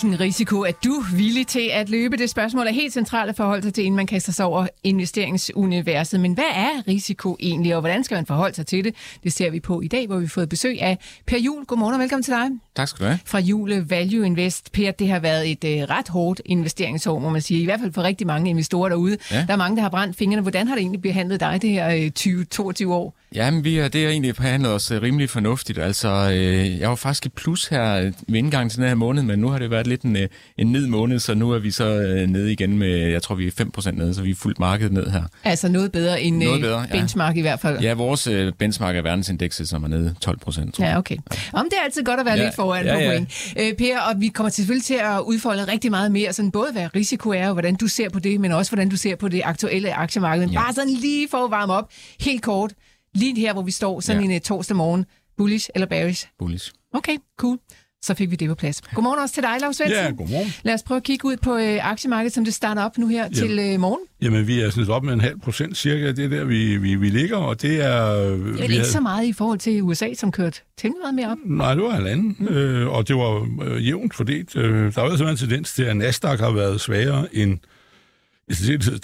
[0.00, 2.16] Hvilken risiko er du villig til at løbe?
[2.16, 6.20] Det spørgsmål er helt centralt at forholde sig til, inden man kaster sig over investeringsuniverset.
[6.20, 8.94] Men hvad er risiko egentlig, og hvordan skal man forholde sig til det?
[9.24, 11.64] Det ser vi på i dag, hvor vi har fået besøg af Per Jul.
[11.64, 12.50] Godmorgen og velkommen til dig.
[12.76, 13.18] Tak skal du have.
[13.24, 14.72] Fra Jule Value Invest.
[14.72, 17.60] Per, det har været et uh, ret hårdt investeringsår, må man sige.
[17.62, 19.16] I hvert fald for rigtig mange investorer derude.
[19.30, 19.44] Ja.
[19.46, 20.42] Der er mange, der har brændt fingrene.
[20.42, 22.10] Hvordan har det egentlig behandlet dig det her
[22.58, 23.14] uh, 20-22 år?
[23.34, 25.78] Jamen, vi har, det har egentlig behandlet os uh, rimelig fornuftigt.
[25.78, 29.38] Altså, uh, jeg var faktisk i plus her ved indgangen til den her måned, men
[29.38, 30.16] nu har det været lidt en,
[30.58, 33.46] en ned måned, så nu er vi så uh, nede igen med, jeg tror, vi
[33.46, 35.22] er 5% nede, så vi er fuldt markedet ned her.
[35.44, 37.38] Altså noget bedre end noget bedre, benchmark ja.
[37.38, 37.80] i hvert fald?
[37.80, 40.70] Ja, vores benchmark er verdensindekset, som er nede 12%, tror jeg.
[40.78, 41.16] Ja, okay.
[41.52, 43.10] Om det er altid godt at være ja, lidt foran ja, på ja.
[43.10, 43.52] point.
[43.56, 46.94] Uh, per, og vi kommer selvfølgelig til at udfolde rigtig meget mere, sådan både hvad
[46.96, 49.42] risiko er, og hvordan du ser på det, men også hvordan du ser på det
[49.44, 50.48] aktuelle aktiemarked.
[50.48, 50.60] Ja.
[50.60, 51.90] Bare sådan lige for at varme op,
[52.20, 52.72] helt kort,
[53.14, 54.28] lige her, hvor vi står, sådan ja.
[54.28, 55.04] en uh, torsdag morgen.
[55.38, 56.26] Bullish eller bearish?
[56.38, 56.72] Bullish.
[56.94, 57.58] Okay, cool.
[58.02, 58.80] Så fik vi det på plads.
[58.80, 60.04] Godmorgen også til dig, Lars Svendsen.
[60.04, 60.52] Ja, godmorgen.
[60.62, 63.22] Lad os prøve at kigge ud på øh, aktiemarkedet, som det starter op nu her
[63.22, 63.98] jamen, til øh, morgen.
[64.22, 66.94] Jamen, vi er sådan op med en halv procent cirka, det er der, vi, vi,
[66.94, 68.14] vi ligger, og det er...
[68.14, 68.90] Det er ikke havde...
[68.90, 71.38] så meget i forhold til USA, som kørte temmelig meget mere op.
[71.44, 72.46] Nej, det var halvanden, mm.
[72.46, 74.56] øh, og det var øh, jævnt fordelt.
[74.56, 77.58] Øh, der var altså en tendens til, at Nasdaq har været svagere end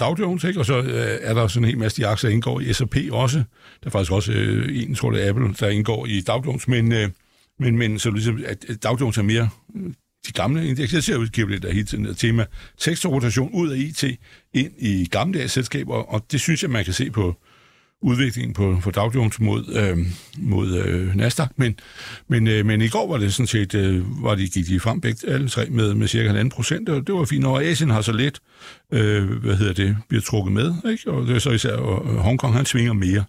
[0.01, 0.61] Dow Jones, ikke?
[0.61, 2.97] og så øh, er der sådan en hel masse de aktier, der indgår i S&P
[3.11, 3.39] også.
[3.39, 6.69] Der er faktisk også øh, en, tror det er Apple, der indgår i Dow Jones,
[6.69, 6.93] men...
[6.93, 7.09] Øh,
[7.59, 9.93] men, men så ligesom, at Dow Jones er mere øh,
[10.27, 10.97] de gamle indekser.
[10.97, 12.47] Jeg ser jo lidt af hele tiden et tema.
[12.79, 14.05] Sektorrotation ud af IT
[14.55, 17.37] ind i gamle selskaber, og det synes jeg, man kan se på
[18.05, 19.99] udviklingen på, på Dow Jones mod, øh,
[20.39, 21.49] mod øh, Nasdaq.
[21.57, 21.75] Men,
[22.29, 25.01] men, øh, men i går var det sådan set, øh, var de, gik de frem
[25.01, 27.45] begge alle tre med, med cirka 1,5 procent, og det var fint.
[27.45, 28.41] Og Asien har så lidt,
[28.93, 31.11] øh, hvad hedder det, bliver trukket med, ikke?
[31.11, 33.25] og det er så især og Hongkong, han svinger mere.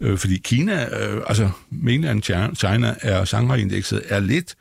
[0.00, 2.22] Øh, fordi Kina, øh, altså mainland
[2.56, 4.54] China, er Shanghai-indekset, er lidt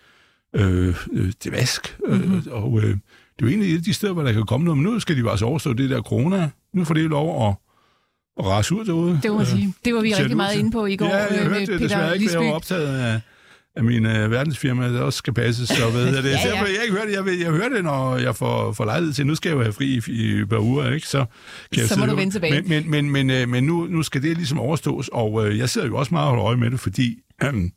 [0.56, 1.98] øh, øh, det vask.
[2.08, 2.38] Mm-hmm.
[2.38, 2.98] Øh, og øh, det er
[3.42, 5.20] jo egentlig et af de steder, hvor der kan komme noget, men nu skal de
[5.20, 6.50] jo altså overstå det der corona.
[6.74, 7.56] Nu får det lov at,
[8.40, 9.20] at rase ud derude.
[9.24, 9.74] Det må man sige.
[9.86, 11.06] Det var vi rigtig meget inde på i går.
[11.06, 13.22] Ja, jeg øh, hørte det desværre ikke, jeg var optaget af
[13.80, 15.70] af mine uh, verdensfirma, der også skal passes.
[15.70, 16.30] Så ved jeg det.
[16.30, 16.50] ja, ja.
[16.50, 17.14] Derfor, jeg ikke hørt det.
[17.14, 19.62] Jeg, vil, jeg hører det, når jeg får, får lejlighed til, nu skal jeg jo
[19.62, 21.08] have fri i, i et par uger, ikke?
[21.08, 21.26] Så,
[21.74, 22.62] kan så jeg må du vende tilbage.
[22.62, 25.88] Men, men, men, men, men nu, nu skal det ligesom overstås, og uh, jeg sidder
[25.88, 27.18] jo også meget og øje med det, fordi
[27.50, 27.72] um,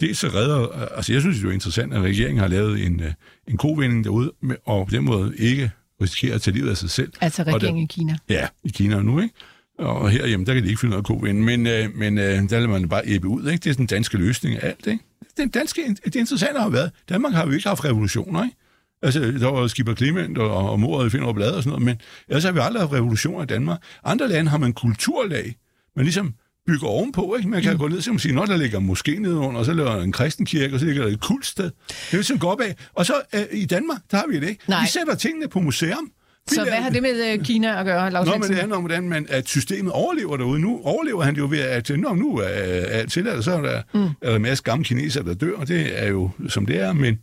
[0.00, 3.06] det så redder, altså jeg synes det er interessant, at regeringen har lavet en, uh,
[3.48, 4.32] en kovinding derude,
[4.66, 5.70] og på den måde ikke
[6.02, 7.12] risikerer at tage livet af sig selv.
[7.20, 8.18] Altså regeringen der, i Kina?
[8.28, 9.34] Ja, i Kina nu, ikke?
[9.78, 12.68] Og herhjemme, der kan de ikke finde noget kovinde, men, øh, men øh, der lader
[12.68, 13.64] man bare æbe ud, ikke?
[13.64, 15.04] Det er sådan en danske løsning af alt, ikke?
[15.38, 18.56] den danske, det interessante har været, Danmark har jo ikke haft revolutioner, ikke?
[19.02, 22.00] Altså, der var Skipper Clement og, og mordet i Finderup Blad og sådan noget, men
[22.28, 23.78] ellers har vi aldrig haft revolutioner i Danmark.
[24.04, 25.56] Andre lande har man kulturlag,
[25.96, 26.34] man ligesom
[26.66, 27.48] bygger ovenpå, ikke?
[27.48, 27.78] Man kan mm.
[27.78, 30.12] gå ned og sige, når der ligger måske nede under, og så ligger der en
[30.12, 31.64] kristenkirke, og så ligger der et kultsted.
[31.88, 32.76] Det er jo sådan gå op af.
[32.94, 34.64] Og så øh, i Danmark, der har vi det ikke.
[34.68, 34.80] Nej.
[34.82, 36.10] Vi sætter tingene på museum.
[36.48, 38.82] Så hvad har det med uh, Kina at gøre, Lars Nå, men det handler om,
[38.82, 40.60] hvordan man, at systemet overlever derude.
[40.60, 43.82] Nu overlever han det jo ved, at når nu er alt tilladt, så er der,
[43.94, 44.04] mm.
[44.04, 46.92] er der en masse gamle kinesere, der dør, og det er jo, som det er,
[46.92, 47.18] men,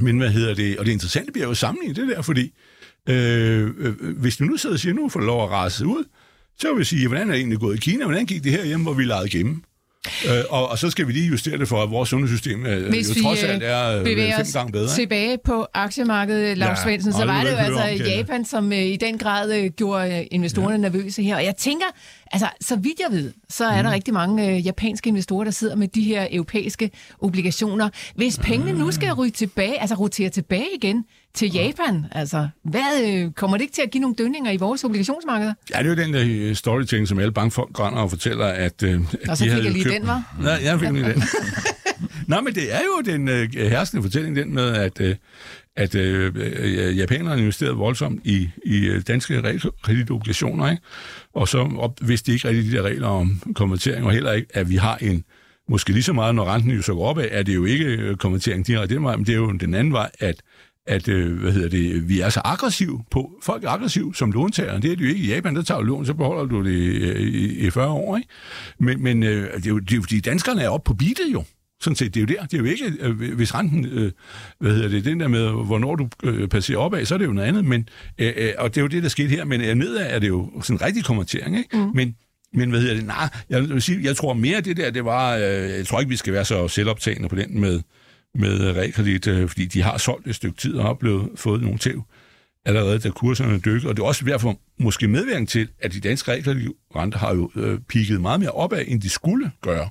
[0.00, 0.78] men hvad hedder det?
[0.78, 2.52] Og det interessante bliver jo sammenlignet det der, fordi
[3.08, 6.04] øh, øh, hvis du nu sidder og siger, nu får lov at rase ud,
[6.58, 8.04] så vil jeg sige, hvordan er det egentlig gået i Kina?
[8.04, 9.62] Hvordan gik det her hjem, hvor vi legede gemme?
[10.26, 13.08] Øh, og, og så skal vi lige justere det for, at vores sundhedssystem øh, Hvis
[13.08, 14.94] jo trods alt øh, er øh, fem gange bedre.
[14.94, 18.96] tilbage på aktiemarkedet, Lars ja, Svendsen, så var det jo altså Japan, som øh, i
[18.96, 20.78] den grad øh, gjorde øh, investorerne ja.
[20.78, 21.36] nervøse her.
[21.36, 21.86] Og jeg tænker,
[22.32, 23.84] altså, så vidt jeg ved, så er mm.
[23.84, 26.90] der rigtig mange øh, japanske investorer, der sidder med de her europæiske
[27.20, 27.88] obligationer.
[28.14, 31.04] Hvis pengene nu skal ryge tilbage, altså rotere tilbage igen
[31.34, 34.84] til Japan, altså, hvad, øh, kommer det ikke til at give nogle dønninger i vores
[34.84, 35.54] obligationsmarkeder?
[35.70, 38.82] Ja, det er jo den der øh, storytelling, som alle bankfolk grænder og fortæller, at,
[38.82, 39.94] øh, at og så de fik jeg lige købt...
[39.94, 40.36] den, var?
[40.42, 41.22] Ja, jeg fik lige den.
[42.28, 45.16] Nå, men det er jo den øh, herskende fortælling, den med, at, øh,
[45.76, 50.82] at øh, øh japanerne investerede voldsomt i, i øh, danske kreditobligationer, ikke?
[51.34, 54.48] og så op, vidste de ikke rigtig de der regler om konvertering, og heller ikke,
[54.54, 55.24] at vi har en,
[55.68, 58.66] måske lige så meget, når renten jo så går opad, er det jo ikke konvertering
[58.66, 60.36] direkte den vej, men det er jo den anden vej, at
[60.86, 64.80] at øh, hvad hedder det, vi er så aggressive på, folk er aggressive som låntager.
[64.80, 66.72] Det er det jo ikke i Japan, der tager du lån, så beholder du det
[67.18, 68.16] i, i 40 år.
[68.16, 68.28] Ikke?
[68.78, 71.32] Men, men øh, det, er jo, det er jo, de danskerne er oppe på beatet
[71.32, 71.44] jo.
[71.80, 72.46] Sådan set, det er jo der.
[72.46, 74.12] Det er jo ikke, øh, hvis renten, øh,
[74.58, 77.32] hvad hedder det, den der med, hvornår du øh, passerer opad, så er det jo
[77.32, 77.64] noget andet.
[77.64, 77.88] Men,
[78.18, 79.44] øh, øh, og det er jo det, der skete her.
[79.44, 81.58] Men øh, nedad er det jo sådan en rigtig konvertering.
[81.58, 81.76] Ikke?
[81.76, 81.90] Mm.
[81.94, 82.16] Men
[82.56, 83.06] men hvad hedder det?
[83.06, 86.10] Nej, jeg, vil sige, jeg tror mere det der, det var, øh, jeg tror ikke,
[86.10, 87.80] vi skal være så selvoptagende på den med,
[88.34, 91.62] med øh, realkredit, øh, fordi de har solgt et stykke tid og har blevet, fået
[91.62, 92.04] nogle tæv
[92.64, 93.88] allerede, da kurserne dykker.
[93.88, 97.80] Og det er også derfor måske medvirkning til, at de danske realkreditrenter har jo øh,
[97.88, 99.88] pigget meget mere opad, end de skulle gøre.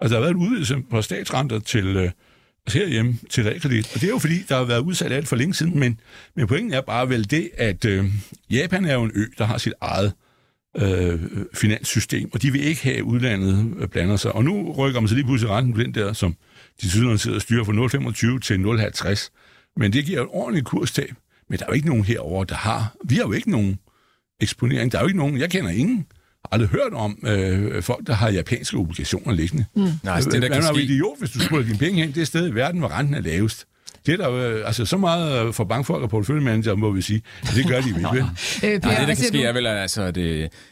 [0.00, 2.10] Altså, der har været en udvidelse på statsrenter til, øh,
[2.66, 3.90] altså herhjemme til realkredit.
[3.94, 6.00] Og det er jo fordi, der har været udsat alt for længe siden, men,
[6.36, 8.04] men pointen er bare vel det, at øh,
[8.50, 10.12] Japan er jo en ø, der har sit eget
[10.76, 11.20] øh,
[11.54, 14.32] finanssystem, og de vil ikke have, at udlandet blander sig.
[14.32, 16.36] Og nu rykker man så lige pludselig renten på den der, som
[16.82, 17.72] de sydlandene sidder og styrer fra
[18.34, 19.72] 0,25 til 0,50.
[19.76, 21.14] Men det giver et ordentligt kurstab.
[21.50, 22.94] Men der er jo ikke nogen herover der har...
[23.04, 23.78] Vi har jo ikke nogen
[24.40, 24.92] eksponering.
[24.92, 25.38] Der er jo ikke nogen...
[25.38, 26.06] Jeg kender ingen
[26.44, 29.64] har aldrig hørt om øh, folk, der har japanske obligationer liggende.
[29.76, 29.88] Mm.
[30.02, 30.82] Nej, det, der kan ske...
[30.82, 33.66] idiot, hvis du skulle dine penge hen det sted i verden, hvor renten er lavest.
[34.06, 37.22] Det er der øh, altså så meget øh, for bankfolk og porteføljemanager, må vi sige.
[37.54, 38.18] Det gør de ikke, vel?
[38.18, 38.24] øh,
[38.62, 40.18] Nej, det, der kan ske, er vel, altså, at,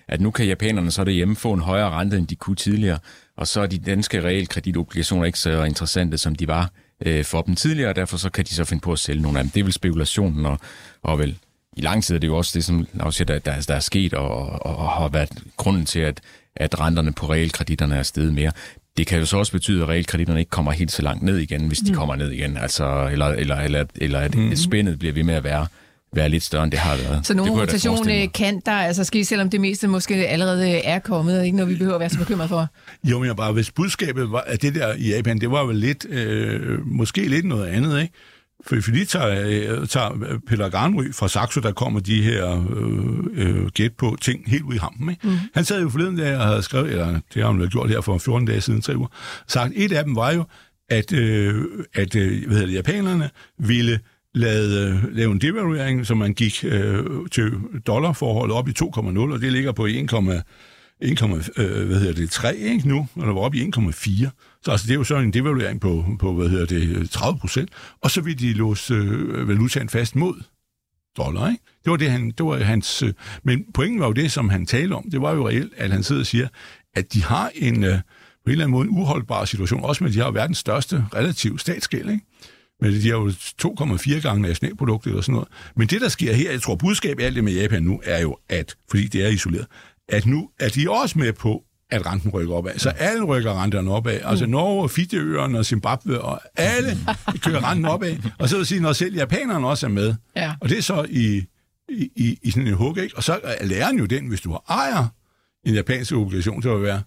[0.09, 2.99] at nu kan japanerne så derhjemme få en højere rente, end de kunne tidligere,
[3.37, 6.71] og så er de danske realkreditobligationer ikke så interessante, som de var
[7.07, 9.39] øh, for dem tidligere, og derfor så kan de så finde på at sælge nogle
[9.39, 9.51] af dem.
[9.51, 10.59] Det er vel spekulationen, og,
[11.03, 11.39] og vel
[11.77, 13.81] i lang tid er det jo også det, som Lars siger, der, der, der er
[13.81, 16.21] sket, og, og, og har været grunden til, at,
[16.57, 18.53] at renterne på realkreditterne er steget mere.
[18.97, 21.67] Det kan jo så også betyde, at realkreditterne ikke kommer helt så langt ned igen,
[21.69, 21.99] hvis de mm.
[21.99, 22.57] kommer ned igen.
[22.57, 24.57] Altså, eller, eller, eller, eller at mm.
[24.57, 25.67] spændet bliver ved med at være
[26.15, 27.27] være lidt større, end det har været.
[27.27, 31.45] Så nogle rotation kan der altså ske, selvom det meste måske allerede er kommet, og
[31.45, 32.67] ikke noget, vi behøver at være så bekymret for?
[33.05, 35.77] Jo, men jeg bare, hvis budskabet var, at det der i Japan, det var vel
[35.77, 38.15] lidt, øh, måske lidt noget andet, ikke?
[38.67, 42.67] For hvis vi lige tager, øh, tager Peter Garnry fra Saxo, der kommer de her
[42.77, 45.11] øh, øh, gæt på ting helt ud i hampen.
[45.11, 45.29] Ikke?
[45.29, 45.37] Mm.
[45.55, 48.19] Han sad jo forleden dag og havde skrevet, eller det har han gjort her for
[48.19, 49.09] 14 dage siden, tre uger,
[49.49, 50.45] sagt, et af dem var jo,
[50.89, 54.01] at, øh, at øh, hvad hedder det, japanerne ville
[54.35, 57.53] lavede, øh, lavede en devaluering, så man gik øh, til
[57.87, 60.13] dollarforholdet op i 2,0, og det ligger på 1,
[61.01, 64.29] 1, øh, hvad hedder det, 3 ikke, nu, og der var oppe i 1,4.
[64.63, 67.71] Så altså, det er jo så en devaluering på, på hvad hedder det, 30 procent.
[68.01, 70.43] Og så vil de låse øh, valutaen fast mod
[71.17, 71.65] dollar, ikke?
[71.85, 73.03] Det var, det, han, det var hans...
[73.03, 73.13] Øh,
[73.43, 75.11] men pointen var jo det, som han talte om.
[75.11, 76.49] Det var jo reelt, at han sidder og siger,
[76.95, 77.99] at de har en, øh, på
[78.47, 81.59] en eller anden måde en uholdbar situation, også med, at de har verdens største relativ
[81.59, 82.25] statsgæld, ikke?
[82.83, 85.49] Men de har jo 2,4 gange nationalproduktet og sådan noget.
[85.77, 88.37] Men det, der sker her, jeg tror, budskabet alt det med Japan nu, er jo,
[88.49, 89.67] at, fordi det er isoleret,
[90.09, 92.79] at nu er de også med på, at renten rykker opad.
[92.79, 94.21] Så alle rykker renterne opad.
[94.25, 96.99] Altså Norge, Fidjeøerne og Zimbabwe, og alle
[97.45, 98.17] kører renten opad.
[98.39, 100.15] Og så vil sige, når selv japanerne også er med.
[100.37, 100.55] Ja.
[100.61, 101.45] Og det er så i,
[101.89, 103.17] i, i, i sådan en hug, ikke?
[103.17, 105.07] Og så er læreren jo den, hvis du ejer
[105.65, 107.03] en japansk obligation, så vil være,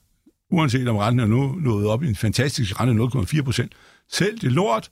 [0.51, 3.72] uanset om renten er nu nået op i en fantastisk rente 0,4 procent,
[4.12, 4.89] selv det lort,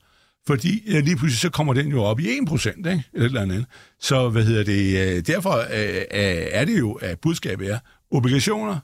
[0.48, 3.04] fordi øh, lige pludselig så kommer den jo op i 1 procent, ikke?
[3.14, 3.66] Eller, eller andet.
[4.00, 5.16] Så hvad hedder det?
[5.18, 7.80] Øh, derfor øh, øh er det jo, at budskabet er,
[8.12, 8.80] obligationer,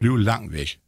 [0.00, 0.78] bliver langt væk.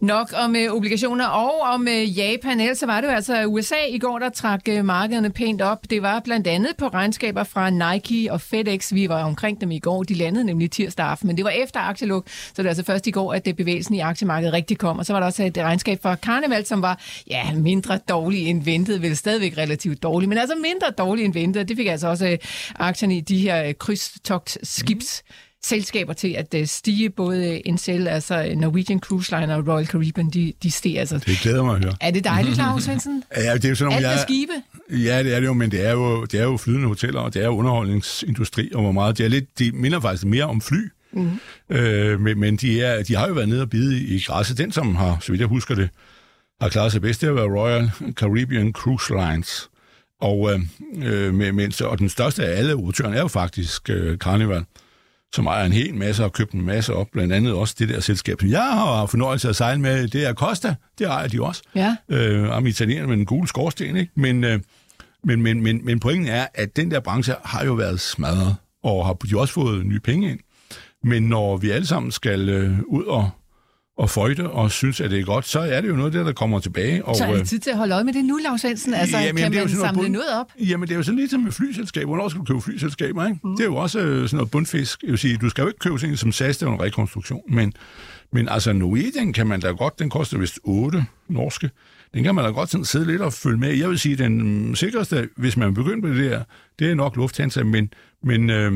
[0.00, 2.60] Nok om øh, obligationer og om øh, Japan.
[2.60, 5.90] Ellers så var det jo altså USA i går, der trak øh, markederne pænt op.
[5.90, 8.94] Det var blandt andet på regnskaber fra Nike og FedEx.
[8.94, 10.02] Vi var omkring dem i går.
[10.02, 12.28] De landede nemlig tirsdag aften, men det var efter aktieluk.
[12.28, 14.98] Så det var altså først i går, at det bevægelsen i aktiemarkedet rigtig kom.
[14.98, 17.00] Og så var der også et regnskab fra Carnival, som var
[17.30, 19.02] ja, mindre dårlig end ventet.
[19.02, 21.68] Vel stadigvæk relativt dårlig, men altså mindre dårlig end ventet.
[21.68, 22.38] Det fik altså også øh,
[22.74, 27.10] aktierne i de her øh, krydstogt skibs mm selskaber til at uh, stige.
[27.10, 31.00] Både Incel, altså Norwegian Cruise Line og Royal Caribbean, de, de stiger.
[31.00, 31.18] Altså.
[31.18, 31.94] Det glæder mig at høre.
[32.00, 33.22] Er det dejligt, Lars Svendsen?
[33.36, 34.52] ja, det er jo sådan, Alt jeg, skibe?
[34.90, 37.34] Ja, det er det jo, men det er jo, det er jo flydende hoteller, og
[37.34, 39.18] det er jo underholdningsindustri, og hvor meget.
[39.18, 40.88] Det, er lidt, de minder faktisk mere om fly.
[41.12, 41.30] Mm.
[41.70, 44.58] Øh, men men de, er, de har jo været nede og bide i græsset.
[44.58, 45.88] Den, som har, så vidt jeg husker det,
[46.60, 49.68] har klaret sig bedst, det har været Royal Caribbean Cruise Lines.
[50.20, 50.60] Og, øh,
[51.08, 54.58] øh med, med, og den største af alle operatørerne er jo faktisk øh, Carnival.
[54.58, 54.66] Mm
[55.34, 57.88] som ejer en hel masse og har købt en masse op, blandt andet også det
[57.88, 61.42] der selskab, som jeg har fornøjelse at sejle med, det er Costa, det ejer de
[61.42, 61.62] også.
[61.74, 61.96] Ja.
[62.08, 64.12] Øh, om italienerne med en gule skorsten, ikke?
[64.14, 64.60] Men, øh,
[65.24, 69.06] men, men, men, men pointen er, at den der branche har jo været smadret, og
[69.06, 70.40] har de også fået nye penge ind.
[71.04, 73.30] Men når vi alle sammen skal øh, ud og
[73.96, 76.32] og føjte og synes, at det er godt, så er det jo noget der, der
[76.32, 77.04] kommer tilbage.
[77.04, 78.94] Og, så er det øh, tid til at holde øje med det nu, Lars Svendsen?
[78.94, 80.46] Altså, jamen, kan man samle noget, noget op?
[80.58, 82.06] Jamen, det er jo sådan lidt som med flyselskaber.
[82.06, 83.38] Hvornår skal du købe flyselskaber, ikke?
[83.44, 83.56] Mm.
[83.56, 85.02] Det er jo også øh, sådan noget bundfisk.
[85.02, 87.40] Jeg vil sige, du skal jo ikke købe sådan som SAS, det er en rekonstruktion.
[87.48, 87.72] Men,
[88.32, 91.70] men altså, Norwegian kan man da godt, den koster vist 8 norske.
[92.14, 93.74] Den kan man da godt sådan sidde lidt og følge med.
[93.74, 96.42] Jeg vil sige, den sikreste, hvis man begynder på det der,
[96.78, 97.92] det er nok Lufthansa, men,
[98.22, 98.72] men øh,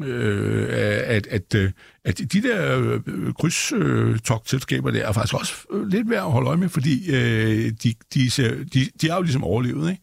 [0.00, 0.68] øh,
[1.06, 1.70] at, at, øh,
[2.04, 6.56] at de der øh, krydstogtselskaber der er faktisk også øh, lidt værd at holde øje
[6.56, 8.30] med, fordi øh, de, de,
[8.74, 10.02] de, de er jo ligesom overlevet, ikke?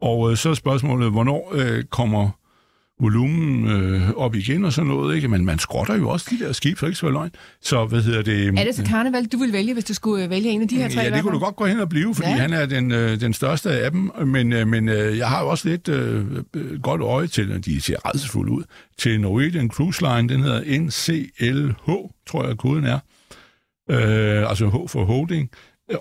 [0.00, 2.30] Og øh, så er spørgsmålet, hvornår øh, kommer
[3.00, 5.28] volumen øh, op igen og sådan noget, ikke?
[5.28, 7.30] Men man skrotter jo også de der skib, for ikke så løgn.
[7.62, 8.58] Så hvad hedder det?
[8.58, 10.88] Er det så Karneval, du vil vælge, hvis du skulle vælge en af de her
[10.88, 11.00] tre?
[11.00, 12.36] Ja, det kunne du godt gå hen og blive, fordi ja.
[12.36, 14.10] han er den, øh, den største af dem.
[14.26, 16.24] Men, øh, men øh, jeg har jo også lidt øh,
[16.82, 18.62] godt øje til, at de ser redselsfulde ud,
[18.98, 20.28] til Norwegian Cruise Line.
[20.28, 21.90] Den hedder NCLH,
[22.26, 22.98] tror jeg, koden er.
[23.90, 25.50] Øh, altså H for holding.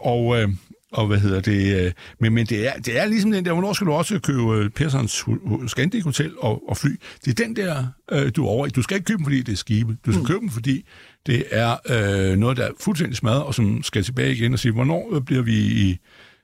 [0.02, 0.42] Og...
[0.42, 0.50] Øh,
[0.92, 1.86] og hvad hedder det?
[1.86, 4.56] Øh, men, men det, er, det er ligesom den der, hvornår skal du også købe
[4.56, 5.26] øh, Pearsons
[5.68, 6.90] Scandic Hotel og, og fly?
[7.26, 8.70] Det er den der, øh, du er over i.
[8.70, 9.98] Du skal ikke købe dem, fordi det er skibe.
[10.06, 10.28] Du skal mm.
[10.28, 10.86] købe dem, fordi
[11.26, 14.72] det er øh, noget, der er fuldstændig smadret, og som skal tilbage igen og sige,
[14.72, 15.98] hvornår bliver vi i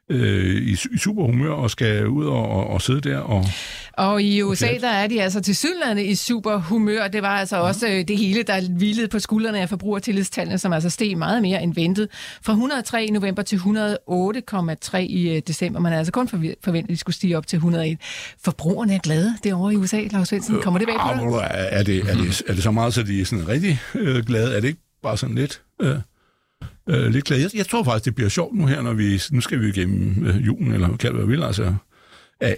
[0.10, 3.18] øh, i, i superhumør og skal ud og, og, og sidde der.
[3.18, 3.46] Og,
[3.94, 7.08] og i USA, der er de altså til sydlandet i superhumør.
[7.08, 7.62] Det var altså ja.
[7.62, 11.64] også øh, det hele, der hvilede på skuldrene af forbrugertillidstallene, som altså steg meget mere
[11.64, 12.10] end ventet.
[12.42, 15.80] Fra 103 i november til 108,3 i øh, december.
[15.80, 17.98] Man havde altså kun forventet, at de skulle stige op til 101.
[18.44, 20.62] Forbrugerne er glade derovre i USA, Lars Svendsen.
[20.62, 21.50] Kommer det bag på dig?
[21.52, 24.56] Er det, er, det, er det så meget, så de er sådan rigtig øh, glade?
[24.56, 25.62] Er det ikke bare sådan lidt...
[25.82, 25.96] Øh
[26.90, 27.40] øh, lidt glad.
[27.40, 29.22] Jeg, jeg tror faktisk, det bliver sjovt nu her, når vi...
[29.32, 31.76] Nu skal vi igennem øh, julen, eller hvad det vil, altså
[32.40, 32.58] at,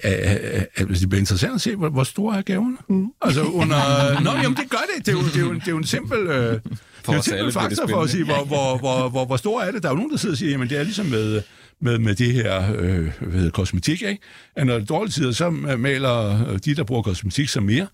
[0.75, 2.77] at det bliver interessant at se, hvor, hvor store er gaverne.
[2.89, 3.07] Mm.
[3.21, 3.77] Altså under...
[4.23, 5.05] Nå, jamen det gør det.
[5.05, 6.17] Det er jo, det er jo, det er jo en simpel...
[6.19, 6.61] Øh, det
[7.07, 9.83] er en simpel faktor for at sige, hvor, hvor, hvor, hvor, hvor stor er det.
[9.83, 11.41] Der er jo nogen, der sidder og siger, jamen det er ligesom med,
[11.81, 14.21] med, med det her øh, hvad hedder, kosmetik, ikke?
[14.55, 17.87] At når det er dårlige tider, så maler de, der bruger kosmetik, så mere.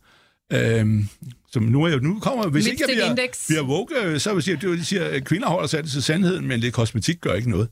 [0.53, 1.07] Øhm,
[1.53, 4.75] som nu, er, nu kommer, hvis ikke jeg bliver, bliver woke, så vil jeg sige,
[4.75, 7.67] de siger, at kvinder holder sig til sandheden, men lidt kosmetik gør ikke noget.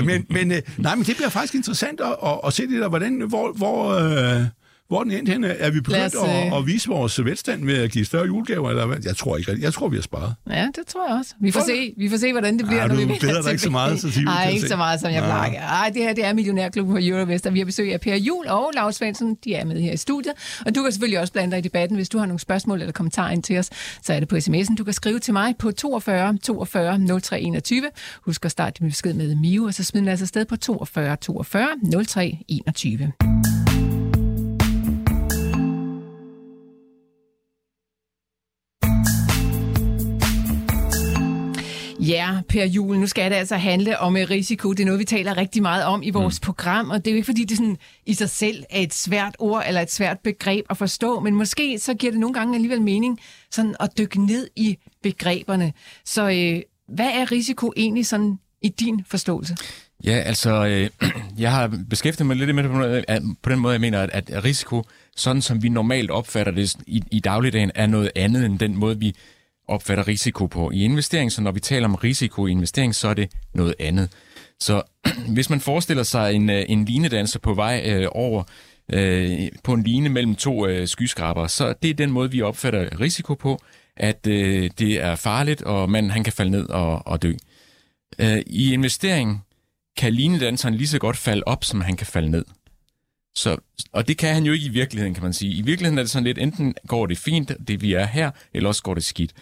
[0.00, 2.80] uh, men, men, uh, nej, men det bliver faktisk interessant at, at, at se det
[2.80, 4.42] der, hvordan, hvor, hvor, uh,
[4.88, 5.48] hvor den endte henne?
[5.48, 8.70] Er vi begyndt os, at, at vise vores velstand ved at give større julegaver?
[8.70, 8.96] Eller hvad?
[9.04, 9.56] Jeg tror ikke.
[9.60, 10.34] Jeg tror, vi har sparet.
[10.50, 11.34] Ja, det tror jeg også.
[11.40, 13.62] Vi får, se, vi får se, hvordan det bliver, Ej, når vi vender dig ikke
[13.62, 15.60] så meget, så Nej, ikke så meget, som jeg plejer.
[15.60, 18.46] Ej, det her det er Millionærklubben på Eurovest, og vi har besøg af Per Jul
[18.46, 19.38] og Lars Svendsen.
[19.44, 20.34] De er med her i studiet.
[20.66, 21.96] Og du kan selvfølgelig også blande dig i debatten.
[21.96, 23.70] Hvis du har nogle spørgsmål eller kommentarer ind til os,
[24.02, 24.76] så er det på sms'en.
[24.76, 27.82] Du kan skrive til mig på 42 42 03 21.
[28.22, 31.16] Husk at starte din besked med Mio, og så smid den altså sted på 42
[31.16, 31.68] 42
[32.06, 33.12] 03 21.
[42.08, 44.72] Ja, Per Jul, nu skal det altså handle om risiko.
[44.72, 46.44] Det er noget, vi taler rigtig meget om i vores mm.
[46.44, 49.36] program, og det er jo ikke, fordi det sådan i sig selv er et svært
[49.38, 52.82] ord eller et svært begreb at forstå, men måske så giver det nogle gange alligevel
[52.82, 53.20] mening
[53.50, 55.72] sådan at dykke ned i begreberne.
[56.04, 59.56] Så øh, hvad er risiko egentlig sådan i din forståelse?
[60.04, 60.90] Ja, altså, øh,
[61.38, 64.84] jeg har beskæftiget mig lidt med det på den måde, jeg mener, at, at risiko,
[65.16, 68.98] sådan som vi normalt opfatter det i, i dagligdagen, er noget andet end den måde,
[68.98, 69.14] vi
[69.68, 71.32] opfatter risiko på i investering.
[71.32, 74.12] Så når vi taler om risiko i investering, så er det noget andet.
[74.60, 74.82] Så
[75.34, 78.42] hvis man forestiller sig en, øh, en linedanser på vej øh, over
[78.92, 83.00] øh, på en line mellem to øh, skyskrabere, så det er den måde, vi opfatter
[83.00, 83.58] risiko på,
[83.96, 87.32] at øh, det er farligt, og man han kan falde ned og, og dø.
[88.18, 89.44] Øh, I investering
[89.96, 92.44] kan linedanseren lige så godt falde op, som han kan falde ned.
[93.34, 93.56] Så,
[93.92, 95.52] og det kan han jo ikke i virkeligheden, kan man sige.
[95.52, 98.68] I virkeligheden er det sådan lidt, enten går det fint, det vi er her, eller
[98.68, 99.32] også går det skidt.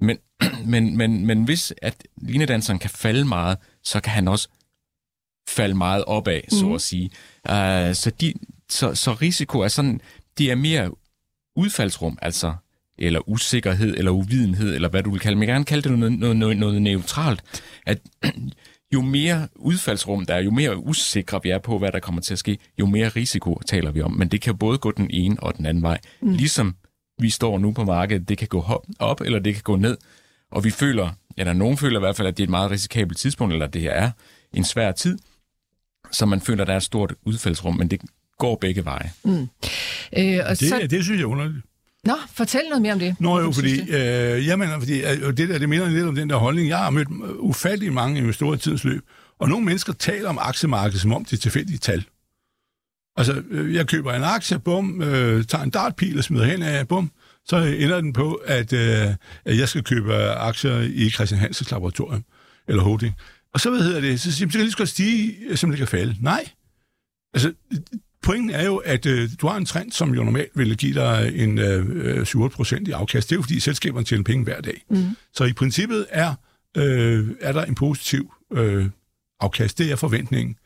[0.00, 0.18] Men,
[0.72, 4.48] men, men, men hvis at linedanseren kan falde meget, så kan han også
[5.48, 6.58] falde meget opad, mm.
[6.58, 6.74] så mhm.
[6.74, 7.10] at sige.
[7.48, 8.34] Uh, så, de,
[8.68, 10.00] så, så risiko er sådan,
[10.38, 10.90] det er mere
[11.56, 12.54] udfaldsrum, altså
[13.00, 15.38] eller usikkerhed, eller uvidenhed, eller hvad du vil kalde det.
[15.38, 17.42] Men jeg gerne kalde det noget, noget, noget, noget neutralt.
[17.86, 18.00] At
[18.94, 22.32] jo mere udfaldsrum der er, jo mere usikre vi er på, hvad der kommer til
[22.32, 24.12] at ske, jo mere risiko taler vi om.
[24.12, 25.98] Men det kan både gå den ene og den anden vej.
[26.20, 26.32] Mm.
[26.32, 26.76] Ligesom
[27.20, 28.28] vi står nu på markedet.
[28.28, 29.96] Det kan gå op, eller det kan gå ned.
[30.50, 33.18] Og vi føler, eller nogen føler i hvert fald, at det er et meget risikabelt
[33.18, 34.10] tidspunkt, eller det her er
[34.52, 35.18] en svær tid,
[36.10, 38.00] så man føler, at der er et stort udfaldsrum, men det
[38.38, 39.10] går begge veje.
[39.24, 39.48] Mm.
[40.18, 40.86] Øh, og det, så...
[40.90, 41.64] det synes jeg er underligt.
[42.04, 43.16] Nå, fortæl noget mere om det.
[43.20, 46.30] Nå jo, fordi, øh, jeg mener, fordi øh, det der, det minder lidt om den
[46.30, 46.68] der holdning.
[46.68, 47.08] Jeg har mødt
[47.38, 49.02] ufattelig mange investorer i tidens løb,
[49.38, 52.04] og nogle mennesker taler om aktiemarkedet, som om det er tilfældige tal.
[53.16, 56.88] Altså, øh, jeg køber en aktie, bum, øh, tager en dartpil og smider hen af,
[56.88, 57.10] bum,
[57.44, 59.06] så ender den på, at, øh,
[59.44, 62.24] at jeg skal købe aktier i Christian Hansens laboratorium,
[62.68, 63.14] eller holding.
[63.54, 65.88] Og så, hvad hedder det, så siger så kan lige så stige, som det kan
[65.88, 66.16] falde.
[66.20, 66.48] Nej.
[67.34, 67.52] Altså,
[68.22, 71.32] pointen er jo, at øh, du har en trend, som jo normalt ville give dig
[71.34, 73.30] en øh, 7-8% i afkast.
[73.30, 74.84] Det er jo, fordi selskaberne tjener penge hver dag.
[74.90, 75.16] Mm.
[75.34, 76.34] Så i princippet er,
[76.76, 78.86] øh, er der en positiv øh,
[79.40, 79.78] afkast.
[79.78, 80.56] Det er forventningen.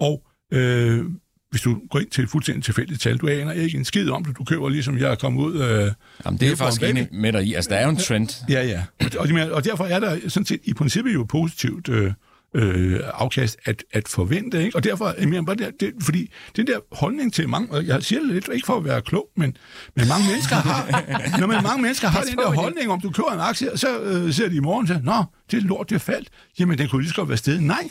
[0.00, 1.04] Og øh,
[1.50, 4.24] hvis du går ind til et fuldstændig tilfældigt tal, du aner ikke en skid om
[4.24, 5.54] det, du køber ligesom jeg er kommet ud...
[5.54, 5.92] Øh,
[6.24, 7.54] Jamen, det er faktisk enig med dig i.
[7.54, 8.28] Altså, der er jo en trend.
[8.48, 8.82] Ja, ja.
[9.18, 12.12] Og, og, derfor er der sådan set i princippet jo positivt øh,
[12.54, 14.64] øh, afkast at, at forvente.
[14.64, 14.76] Ikke?
[14.76, 18.20] Og derfor, jeg bare det, det, fordi den der holdning til mange, og jeg siger
[18.20, 19.56] det lidt, ikke for at være klog, men,
[19.96, 21.04] men mange mennesker har,
[21.40, 24.32] når man, mange mennesker har den der holdning, om du køber en aktie, så øh,
[24.32, 26.28] ser de i morgen, så, nå, det er lort, det er faldt.
[26.58, 27.60] Jamen, den kunne lige så godt være sted.
[27.60, 27.88] Nej,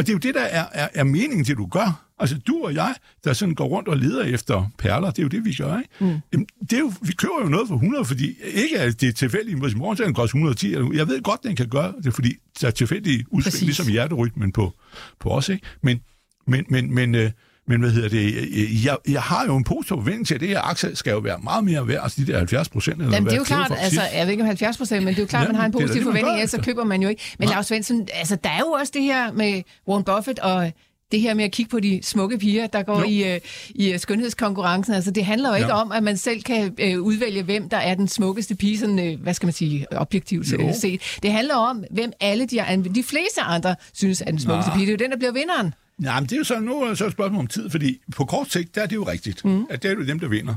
[0.00, 2.06] og det er jo det, der er, er, er meningen til, du gør.
[2.18, 5.28] Altså, du og jeg, der sådan går rundt og leder efter perler, det er jo
[5.28, 5.90] det, vi gør, ikke?
[6.00, 6.20] Mm.
[6.32, 9.12] Jamen, det er jo, vi køber jo noget for 100, fordi ikke at det er
[9.12, 10.96] tilfældigt, hvis morgen den koster 110.
[10.96, 14.72] Jeg ved godt, den kan gøre det, fordi der er tilfældige udsving, ligesom hjerterytmen på,
[15.20, 15.66] på os, ikke?
[15.82, 16.00] Men,
[16.46, 17.30] men, men, men, øh,
[17.70, 18.84] men hvad hedder det?
[18.84, 21.38] Jeg, jeg har jo en positiv forventning til, at det her aktie skal jo være
[21.42, 22.98] meget mere værd, altså de der 70 procent.
[22.98, 25.22] Jamen, det er jo klart, altså, jeg ved ikke om 70 procent, men det er
[25.22, 27.22] jo klart, ja, man har en positiv forventning, ellers så køber man jo ikke.
[27.38, 30.72] Men Lars Svensson, altså, der er jo også det her med Warren Buffett og
[31.12, 34.00] det her med at kigge på de smukke piger, der går i, uh, i uh,
[34.00, 34.94] skønhedskonkurrencen.
[34.94, 35.80] Altså, det handler jo ikke ja.
[35.80, 39.22] om, at man selv kan uh, udvælge, hvem der er den smukkeste pige, sådan, uh,
[39.22, 40.72] hvad skal man sige, objektivt jo.
[40.80, 41.00] set.
[41.22, 44.76] Det handler om, hvem alle de, de fleste andre synes er den smukkeste Nå.
[44.76, 44.86] pige.
[44.86, 45.74] Det er jo den, der bliver vinderen.
[46.00, 48.50] Nej, men det er jo så nu så et spørgsmål om tid, fordi på kort
[48.50, 49.66] sigt, der er det jo rigtigt, mm.
[49.70, 50.54] at det er jo dem, der vinder.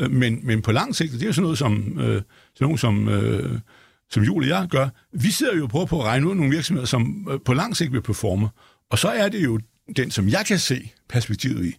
[0.00, 2.22] Øh, men, men på lang sigt, det er jo sådan noget, som, øh, sådan
[2.60, 3.58] noget, som, øh,
[4.10, 4.88] som Julie og jeg gør.
[5.12, 7.76] Vi sidder jo og prøver på at regne ud nogle virksomheder, som øh, på lang
[7.76, 8.48] sigt vil performe.
[8.90, 9.60] Og så er det jo
[9.96, 11.76] den, som jeg kan se perspektivet i.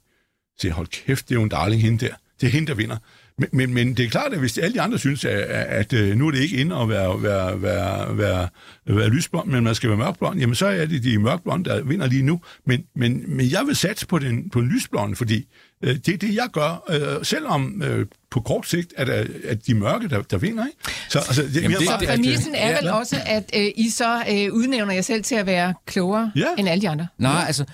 [0.60, 2.14] Så hold kæft, det er jo en darling hende der.
[2.42, 2.98] Det er hende, der vinder.
[3.40, 5.94] Men, men, men det er klart, at hvis alle de andre synes, at, at, at
[5.94, 8.48] øh, nu er det ikke inde at være, være, være, være,
[8.86, 12.08] være lysblond, men man skal være mørkblond, jamen så er det de mørkblonde, der vinder
[12.08, 12.42] lige nu.
[12.66, 15.48] Men, men, men jeg vil satse på den, på den lysblonde, fordi
[15.82, 19.10] øh, det er det, jeg gør, øh, selvom øh, på kort sigt at,
[19.44, 20.66] at de mørke, der, der vinder.
[20.66, 20.78] Ikke?
[21.10, 22.94] Så, altså, det, Jamen, det, det, præmissen er vel ja.
[22.94, 26.48] også, at øh, I så øh, udnævner jer selv til at være klogere ja.
[26.58, 27.08] end alle de andre.
[27.18, 27.66] Nej, altså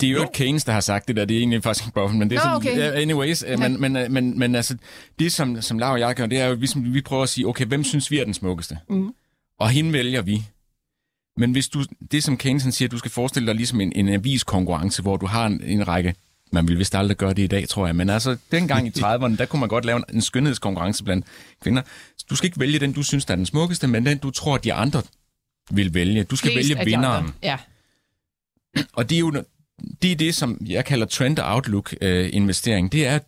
[0.00, 0.28] det er jo, jo.
[0.34, 1.24] Keynes, der har sagt det der.
[1.24, 3.02] Det er egentlig faktisk ikke Buffett, men det er Nå, sådan, okay.
[3.02, 3.42] anyways.
[3.42, 3.56] Ja.
[3.56, 4.76] Men, men, øh, men, men altså,
[5.18, 7.46] det som, som Laura og jeg gør, det er jo, vi, vi prøver at sige,
[7.46, 8.78] okay, hvem synes vi er den smukkeste?
[8.88, 9.14] Mm.
[9.58, 10.42] Og hende vælger vi.
[11.36, 15.02] Men hvis du, det som Keynes siger, du skal forestille dig ligesom en, en aviskonkurrence,
[15.02, 16.14] hvor du har en, en række
[16.52, 17.96] man vil vist aldrig gøre det i dag, tror jeg.
[17.96, 21.26] Men altså, dengang i 30'erne, der kunne man godt lave en skønhedskonkurrence blandt
[21.62, 21.82] kvinder.
[22.30, 24.56] Du skal ikke vælge den, du synes, der er den smukkeste, men den, du tror,
[24.56, 25.02] de andre
[25.70, 26.24] vil vælge.
[26.24, 27.34] Du skal Flest vælge vinderen.
[27.42, 27.58] Ja.
[28.92, 29.44] Og det er jo
[30.02, 32.92] det er det, som jeg kalder trend outlook øh, investering.
[32.92, 33.18] Det er,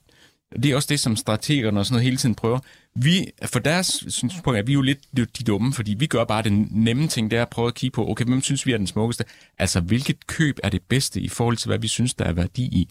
[0.63, 2.59] det er også det, som strategerne og sådan noget hele tiden prøver.
[2.95, 6.69] Vi, for deres synspunkt er vi jo lidt de dumme, fordi vi gør bare den
[6.71, 8.87] nemme ting, det er at prøve at kigge på, okay, hvem synes vi er den
[8.87, 9.25] smukkeste?
[9.59, 12.63] Altså, hvilket køb er det bedste i forhold til, hvad vi synes, der er værdi
[12.63, 12.89] i?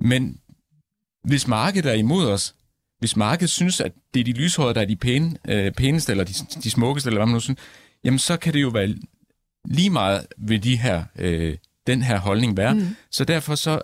[0.00, 0.38] Men
[1.24, 2.54] hvis markedet er imod os,
[2.98, 6.24] hvis markedet synes, at det er de lyshårede, der er de pæne, øh, pæneste, eller
[6.24, 7.58] de, de smukkeste, eller hvad man nu synes,
[8.04, 8.94] jamen så kan det jo være
[9.64, 11.56] lige meget ved de her øh,
[11.88, 12.74] den her holdning være.
[12.74, 12.96] Mm.
[13.10, 13.80] Så derfor så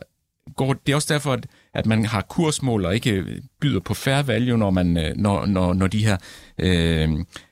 [0.57, 3.25] går det er også derfor, at, at man har kursmål og ikke
[3.61, 6.17] byder på fair value, når, man, øh, når, når, når de her
[6.59, 7.09] øh,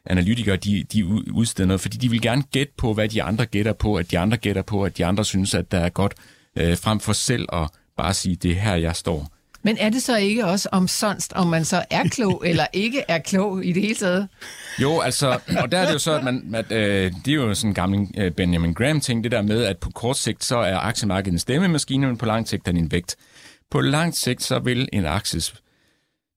[0.07, 3.73] analytikere de, de udsteder noget, fordi de vil gerne gætte på, hvad de andre gætter
[3.73, 6.15] på, at de andre gætter på, at de andre synes, at der er godt,
[6.57, 9.29] øh, frem for selv at bare sige, det er her, jeg står.
[9.63, 13.05] Men er det så ikke også om sonst, om man så er klog eller ikke
[13.09, 14.29] er klog i det hele taget?
[14.83, 17.55] Jo, altså, og der er det jo så, at, man, at øh, det er jo
[17.55, 20.77] sådan en gammel øh, Benjamin Graham-ting, det der med, at på kort sigt, så er
[20.77, 23.17] aktiemarkedet en stemmemaskine, men på lang sigt er det en vægt.
[23.71, 25.55] På lang sigt, så vil en akties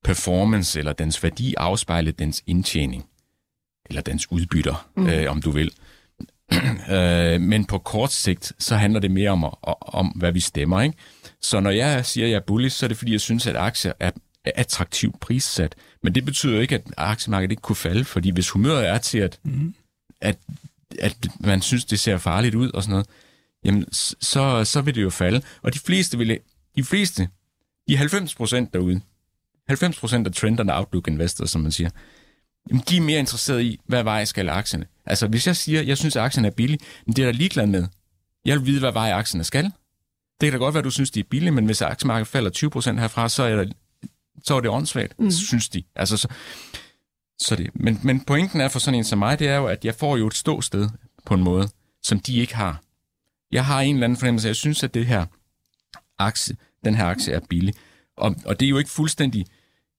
[0.04, 3.06] performance eller dens værdi afspejle dens indtjening,
[3.90, 5.08] eller dens udbytter, mm.
[5.08, 5.72] øh, om du vil.
[6.92, 9.44] øh, men på kort sigt, så handler det mere om,
[9.82, 10.98] om hvad vi stemmer, ikke?
[11.42, 13.56] Så når jeg siger, at jeg er bullish, så er det fordi, jeg synes, at
[13.56, 14.12] aktier er
[14.46, 15.76] attraktivt prissat.
[16.04, 19.40] Men det betyder ikke, at aktiemarkedet ikke kunne falde, fordi hvis humøret er til, at,
[19.44, 19.76] mm.
[20.22, 20.38] at,
[21.00, 23.08] at man synes, det ser farligt ud og sådan noget,
[23.64, 23.86] jamen
[24.22, 25.42] så, så vil det jo falde.
[25.62, 26.40] Og de fleste, vil,
[26.76, 27.30] de fleste,
[27.88, 29.02] de 90 procent derude,
[29.68, 31.90] 90 procent af trenderne outlook investor, som man siger,
[32.70, 34.86] jamen de er mere interesserede i, hvad vej skal aktierne.
[35.06, 37.34] Altså hvis jeg siger, at jeg synes, at aktien er billig, men det er der
[37.34, 37.88] ligeglad med.
[38.46, 39.72] Jeg vil vide, hvad vej aktierne skal.
[40.42, 42.96] Det kan da godt være, at du synes, de er billige, men hvis aktiemarkedet falder
[42.96, 43.74] 20% herfra, så er, det,
[44.44, 45.32] så er det åndssvagt, mm.
[45.32, 45.84] synes de.
[45.96, 46.28] Altså, så,
[47.40, 47.70] så det.
[47.74, 50.18] Men, men pointen er for sådan en som mig, det er jo, at jeg får
[50.18, 50.90] jo et ståsted
[51.26, 51.70] på en måde,
[52.04, 52.82] som de ikke har.
[53.52, 55.26] Jeg har en eller anden fornemmelse, jeg synes, at det her
[56.20, 57.74] aktie, den her aktie er billig.
[58.18, 59.46] Og, og det er jo ikke fuldstændig...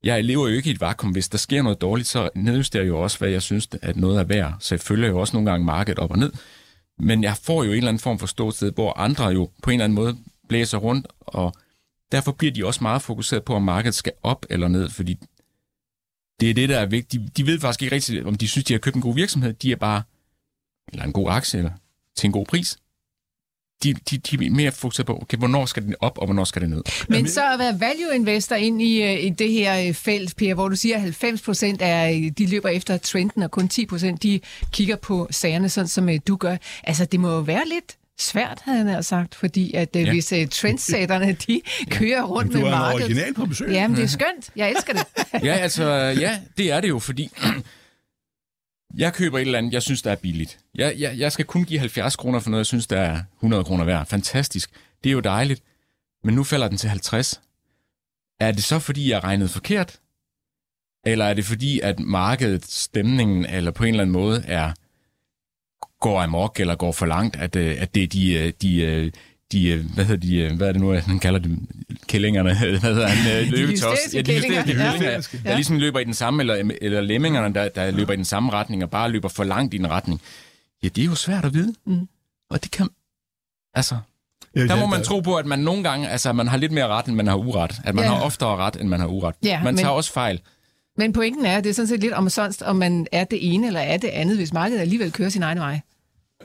[0.05, 1.13] Jeg lever jo ikke i et vakuum.
[1.13, 4.19] Hvis der sker noget dårligt, så nedjusterer jeg jo også, hvad jeg synes, at noget
[4.19, 4.57] er værd.
[4.61, 6.33] Så jeg følger jo også nogle gange markedet op og ned.
[6.99, 9.75] Men jeg får jo en eller anden form for ståsted, hvor andre jo på en
[9.75, 11.55] eller anden måde blæser rundt, og
[12.13, 15.19] derfor bliver de også meget fokuseret på, om markedet skal op eller ned, fordi
[16.41, 17.23] det er det, der er vigtigt.
[17.23, 19.53] De, de ved faktisk ikke rigtigt, om de synes, de har købt en god virksomhed.
[19.53, 20.03] De er bare,
[20.93, 21.73] eller en god aktie, eller
[22.17, 22.79] til en god pris
[23.83, 26.63] de, de, de er mere fokuseret på, okay, hvornår skal den op, og hvornår skal
[26.63, 26.83] den ned.
[27.09, 30.55] Men så at være value investor ind i, øh, i det her øh, felt, Per,
[30.55, 34.23] hvor du siger, at 90 procent er, de løber efter trenden, og kun 10 procent,
[34.23, 34.41] de
[34.73, 36.57] kigger på sagerne, sådan som øh, du gør.
[36.85, 40.11] Altså, det må jo være lidt svært, havde han sagt, fordi at ja.
[40.11, 41.61] hvis uh, trendsetterne, de
[41.91, 42.93] kører rundt med markedet...
[42.93, 43.71] Du er original på besøg.
[43.71, 44.51] Jamen, det er skønt.
[44.57, 45.07] Jeg elsker det.
[45.45, 45.85] ja, altså,
[46.21, 47.31] ja, det er det jo, fordi
[48.97, 50.59] jeg køber et eller andet, jeg synes, der er billigt.
[50.75, 53.65] Jeg, jeg, jeg skal kun give 70 kroner for noget, jeg synes, der er 100
[53.65, 54.07] kroner værd.
[54.07, 54.71] Fantastisk.
[55.05, 55.63] Det er jo dejligt.
[56.25, 57.41] Men nu falder den til 50.
[58.41, 60.01] Er det så, fordi jeg regnede forkert?
[61.07, 64.73] Eller er det fordi, at markedet, stemningen, eller på en eller anden måde er
[66.01, 69.13] går amok, eller går for langt, at, øh, at det er de, øh, de, øh,
[69.53, 71.69] de, hvad hedder de, hvad er det nu, han kalder dem,
[72.07, 73.83] kællingerne, hvad hedder han, løbetos.
[74.15, 75.51] Ja, de hysteriske kællinger, ja.
[75.51, 78.53] der ligesom løber i den samme, eller, eller lemmingerne, der, der løber i den samme
[78.53, 80.21] retning, og bare løber for langt i en retning.
[80.83, 81.75] Ja, det er jo svært at vide.
[81.87, 82.09] Mm.
[82.51, 82.89] Og det kan,
[83.75, 83.97] altså,
[84.57, 86.87] ja, der må man tro på, at man nogle gange, altså man har lidt mere
[86.87, 87.81] ret, end man har uret.
[87.85, 88.11] At man ja.
[88.11, 89.35] har oftere ret, end man har uret.
[89.43, 89.97] Ja, man tager men...
[89.97, 90.41] også fejl.
[90.97, 93.67] Men pointen er, at det er sådan set lidt omsonst, om man er det ene
[93.67, 95.81] eller er det andet, hvis markedet alligevel kører sin egen vej.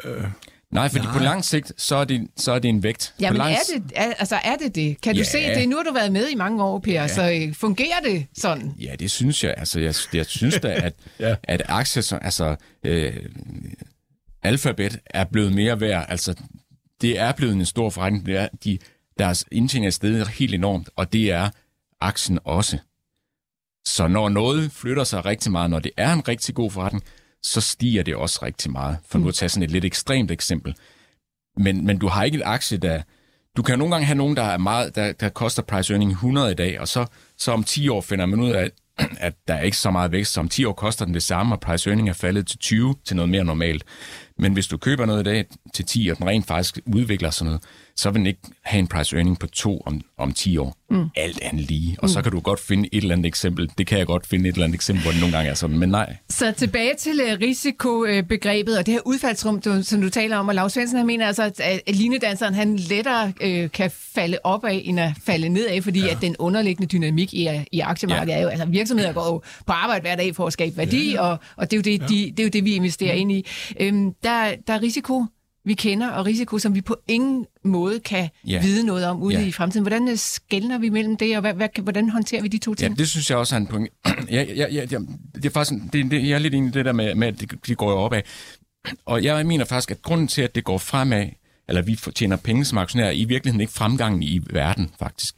[0.04, 0.24] Øh,
[0.72, 1.18] Nej, fordi Nej.
[1.18, 3.14] på lang sigt, så er det, så er det en vægt.
[3.20, 3.54] Ja, men lang...
[3.54, 5.02] er, det, er, altså, er det det?
[5.02, 5.22] Kan ja.
[5.22, 5.70] du se det?
[5.70, 7.08] Nu har du været med i mange år, Per, ja.
[7.08, 8.74] så øh, fungerer det sådan?
[8.80, 9.54] Ja, det synes jeg.
[9.58, 11.36] Altså, jeg, jeg synes da, at, ja.
[11.44, 13.18] at aktier, altså øh,
[14.44, 16.06] alfabet er blevet mere værd.
[16.10, 16.36] Altså,
[17.02, 18.26] det er blevet en stor forretning.
[18.26, 18.78] Det er, de,
[19.20, 21.50] deres indtjening er stedet helt enormt, og det er
[22.02, 22.78] aktien også.
[23.86, 27.04] Så når noget flytter sig rigtig meget, når det er en rigtig god forretning,
[27.44, 28.98] så stiger det også rigtig meget.
[29.10, 30.76] For nu at tage sådan et lidt ekstremt eksempel.
[31.58, 33.02] Men, men du har ikke et aktie, der...
[33.58, 36.52] Du kan nogle gange have nogen, der, er meget, der, der koster price earning 100
[36.52, 37.06] i dag, og så,
[37.38, 38.72] så om 10 år finder man ud af,
[39.28, 41.56] at der er ikke så meget vækst, så om 10 år koster den det samme,
[41.56, 43.84] og price earning er faldet til 20 til noget mere normalt.
[44.38, 47.46] Men hvis du køber noget i dag til 10, og den rent faktisk udvikler sådan
[47.46, 47.64] noget,
[47.96, 50.76] så vil den ikke have en price earning på 2 om, om 10 år.
[50.90, 51.10] Mm.
[51.16, 51.96] Alt andet lige.
[52.00, 52.10] Og mm.
[52.10, 53.72] så kan du godt finde et eller andet eksempel.
[53.78, 55.78] Det kan jeg godt finde et eller andet eksempel, hvor det nogle gange er sådan,
[55.78, 56.16] men nej.
[56.30, 60.56] Så tilbage til uh, risikobegrebet og det her udfaldsrum, du, som du taler om, og
[60.56, 65.00] Lars Svendsen, han mener altså, at, linedanseren han lettere uh, kan falde op af, end
[65.00, 66.12] at falde ned af, fordi ja.
[66.12, 68.38] at den underliggende dynamik i, i aktiemarkedet ja.
[68.38, 71.26] er jo, altså virksomheder går jo på arbejde hver dag for at skabe værdi, ja,
[71.26, 71.32] ja.
[71.32, 72.06] Og, og det, er jo det, ja.
[72.06, 73.20] de, det er jo det, vi investerer ja.
[73.20, 73.46] ind i.
[73.80, 75.26] Øhm, der, der er risiko
[75.66, 78.62] vi kender, og risiko, som vi på ingen måde kan ja.
[78.62, 79.46] vide noget om ude ja.
[79.46, 79.84] i fremtiden.
[79.84, 82.90] Hvordan øh, skældner vi mellem det, og hvad, hvad, hvordan håndterer vi de to ting?
[82.90, 83.90] Ja, det synes jeg også er en point.
[84.32, 85.00] ja, ja, ja, ja,
[85.36, 87.40] det er faktisk, det, det, jeg er lidt enig i det der med, med at
[87.40, 88.24] det, de går op af.
[89.06, 91.28] Og jeg mener faktisk, at grunden til, at det går fremad,
[91.68, 95.36] eller vi tjener penge som aktionærer, i virkeligheden ikke fremgangen i verden, faktisk.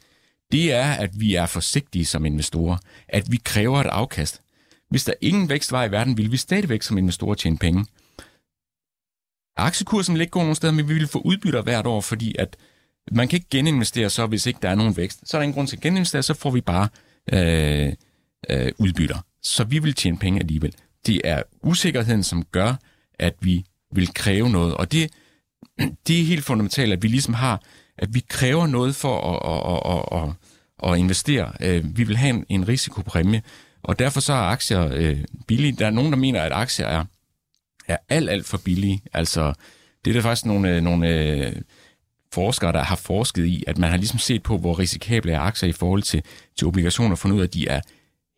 [0.52, 2.78] Det er, at vi er forsigtige som investorer.
[3.08, 4.42] At vi kræver et afkast.
[4.90, 7.86] Hvis der ingen vækst var i verden, ville vi stadigvæk som investorer tjene penge.
[9.58, 12.58] Aktiekursen vil ikke gå nogen steder, men vi vil få udbytter hvert år, fordi at
[13.12, 15.30] man kan ikke geninvestere så, hvis ikke der er nogen vækst.
[15.30, 16.88] Så er der ingen grund til at geninvestere, så får vi bare
[17.34, 17.94] øh,
[18.50, 19.18] øh, udbytter.
[19.44, 20.74] Så vi vil tjene penge alligevel.
[21.06, 22.76] Det er usikkerheden, som gør,
[23.20, 24.74] at vi vil kræve noget.
[24.74, 25.12] Og det,
[26.08, 27.62] det er helt fundamentalt, at vi ligesom har,
[27.98, 31.52] at vi kræver noget for at, at, at, at, at investere.
[31.62, 33.42] Øh, vi vil have en, en risikopræmie,
[33.84, 35.72] og derfor så er aktier øh, billige.
[35.72, 37.06] Der er nogen, der mener, at aktier er
[37.88, 39.02] er alt, alt for billige.
[39.14, 39.54] Altså,
[40.06, 41.54] det er der faktisk nogle, øh, nogle øh,
[42.34, 45.70] forskere, der har forsket i, at man har ligesom set på, hvor risikable er aktier
[45.70, 46.22] i forhold til,
[46.58, 47.82] til obligationer, og fundet ud af, at de er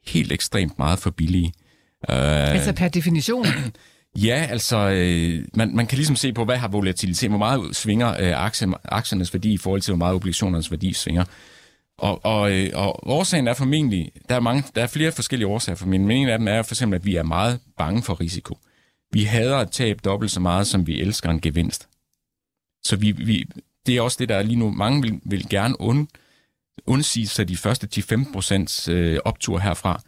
[0.08, 1.53] helt ekstremt meget for billige.
[2.10, 2.15] Uh,
[2.53, 3.45] altså per definition?
[4.17, 8.10] Ja, altså, øh, man, man kan ligesom se på, hvad har volatilitet, hvor meget svinger
[8.19, 11.25] øh, aktie, aktiernes værdi i forhold til, hvor meget obligationernes værdi svinger.
[11.97, 15.75] Og, og, øh, og årsagen er formentlig, der er, mange, der er flere forskellige årsager
[15.75, 16.08] for min.
[16.08, 18.58] Men en af dem er for eksempel, at vi er meget bange for risiko.
[19.11, 21.89] Vi hader at tabe dobbelt så meget, som vi elsker en gevinst.
[22.83, 23.45] Så vi, vi,
[23.85, 24.71] det er også det, der er lige nu.
[24.71, 26.07] Mange vil, vil gerne und,
[26.85, 27.87] undsige sig de første
[28.87, 30.01] 10-15% øh, optur herfra,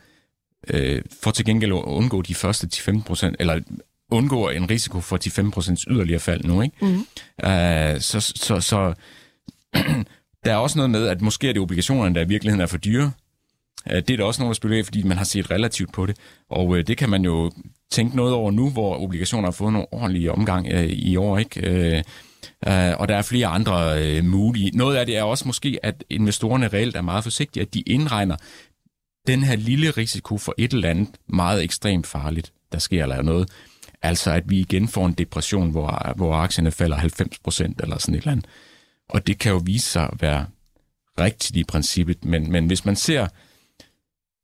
[0.67, 3.61] øh, for til gengæld at undgå de første 10-15% eller
[4.11, 6.61] undgå en risiko for 10-15% yderligere fald nu.
[6.61, 6.75] Ikke?
[6.81, 6.95] Mm.
[7.43, 8.93] Uh, så så, så
[10.45, 12.77] der er også noget med, at måske er det obligationerne, der i virkeligheden er for
[12.77, 13.11] dyre.
[13.85, 16.05] Uh, det er der også noget, der spiller af, fordi man har set relativt på
[16.05, 16.17] det.
[16.49, 17.51] Og uh, det kan man jo
[17.91, 21.69] tænke noget over nu, hvor obligationer har fået nogle ordentlige omgang øh, i år, ikke?
[21.69, 22.03] Øh,
[22.67, 24.77] øh, og der er flere andre øh, mulige.
[24.77, 28.35] Noget af det er også måske, at investorerne reelt er meget forsigtige, at de indregner
[29.27, 33.49] den her lille risiko for et eller andet meget ekstremt farligt, der sker eller noget.
[34.01, 38.15] Altså at vi igen får en depression, hvor, hvor aktierne falder 90 procent eller sådan
[38.15, 38.47] et eller andet.
[39.09, 40.45] Og det kan jo vise sig at være
[41.19, 43.27] rigtigt i princippet, men, men hvis man ser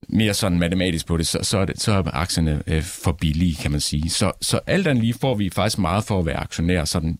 [0.09, 3.55] mere sådan matematisk på det, så, så, er, det, så er aktierne øh, for billige,
[3.55, 4.09] kan man sige.
[4.09, 7.17] Så, så alt andet lige får vi faktisk meget for at være aktionær sådan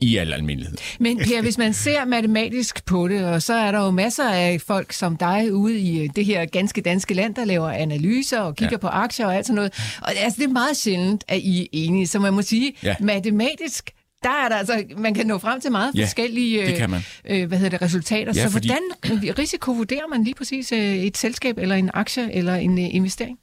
[0.00, 0.76] i al almindelighed.
[1.00, 4.60] Men Per, hvis man ser matematisk på det, og så er der jo masser af
[4.60, 8.56] folk som dig ude i øh, det her ganske danske land, der laver analyser og
[8.56, 8.78] kigger ja.
[8.78, 9.72] på aktier og alt sådan noget.
[10.02, 12.06] Og altså, det er meget sjældent, at I er enige.
[12.06, 12.94] Så man må sige, ja.
[13.00, 13.90] matematisk
[14.26, 17.00] der er der altså, man kan nå frem til meget ja, forskellige det kan man.
[17.24, 18.32] Øh, hvad hedder det, resultater.
[18.36, 18.68] Ja, så fordi...
[18.68, 22.94] hvordan risiko vurderer man lige præcis øh, et selskab, eller en aktie, eller en øh,
[22.94, 23.38] investering?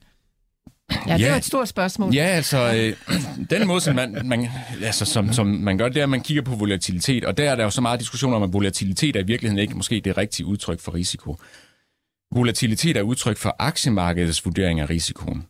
[1.08, 2.14] Ja, det er et stort spørgsmål.
[2.14, 3.18] Ja, altså, øh,
[3.50, 4.50] den måde, som man, man,
[4.84, 7.56] altså, som, som man gør, det er, at man kigger på volatilitet, og der er
[7.56, 10.46] der jo så meget diskussion om, at volatilitet er i virkeligheden ikke måske det rigtige
[10.46, 11.38] udtryk for risiko.
[12.36, 15.48] Volatilitet er udtryk for aktiemarkedets vurdering af risikoen.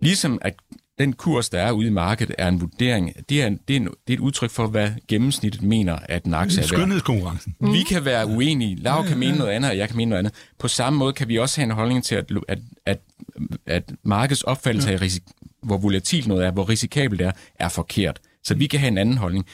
[0.00, 0.54] Ligesom at
[0.98, 3.12] den kurs, der er ude i markedet, er en vurdering.
[3.28, 6.24] Det er, en, det er, en, det er et udtryk for, hvad gennemsnittet mener, at
[6.24, 6.68] en aktie er værd.
[6.68, 7.56] Skønhedskonkurrencen.
[7.60, 7.72] Mm.
[7.72, 8.76] Vi kan være uenige.
[8.76, 10.34] Lav kan mene noget andet, og jeg kan mene noget andet.
[10.58, 13.00] På samme måde kan vi også have en holdning til, at, at, at,
[13.66, 15.22] at markedets opfattelse af, risik,
[15.62, 18.20] hvor volatilt noget er, hvor risikabelt det er, er forkert.
[18.44, 19.46] Så vi kan have en anden holdning.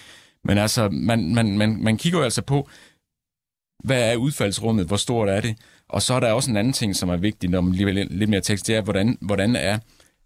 [0.44, 2.68] Men altså, man, man, man, man kigger jo altså på,
[3.84, 5.56] hvad er udfaldsrummet, hvor stort er det?
[5.88, 8.30] Og så er der også en anden ting, som er vigtig, når man lige lidt
[8.30, 9.78] mere tekst, det er, hvordan, hvordan er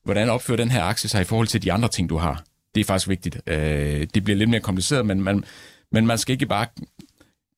[0.04, 2.44] hvordan opfører den her aktie sig i forhold til de andre ting, du har?
[2.74, 3.40] Det er faktisk vigtigt.
[3.46, 5.44] Øh, det bliver lidt mere kompliceret, men man,
[5.92, 6.66] men man skal ikke bare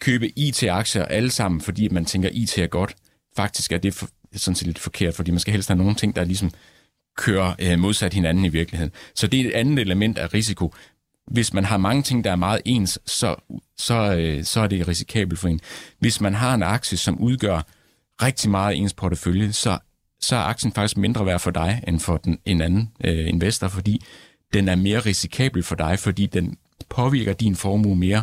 [0.00, 2.94] købe IT-aktier alle sammen, fordi man tænker, IT er godt.
[3.36, 6.16] Faktisk er det for, sådan set lidt forkert, fordi man skal helst have nogle ting,
[6.16, 6.50] der ligesom
[7.16, 8.92] kører øh, modsat hinanden i virkeligheden.
[9.14, 10.74] Så det er et andet element af risiko.
[11.26, 13.36] Hvis man har mange ting, der er meget ens, så,
[13.76, 15.60] så, øh, så er det risikabelt for en.
[15.98, 17.66] Hvis man har en aktie, som udgør
[18.22, 19.78] rigtig meget ens portefølje, så
[20.24, 23.68] så er aktien faktisk mindre værd for dig end for den, en anden øh, investor,
[23.68, 24.04] fordi
[24.54, 26.56] den er mere risikabel for dig, fordi den
[26.88, 28.22] påvirker din formue mere,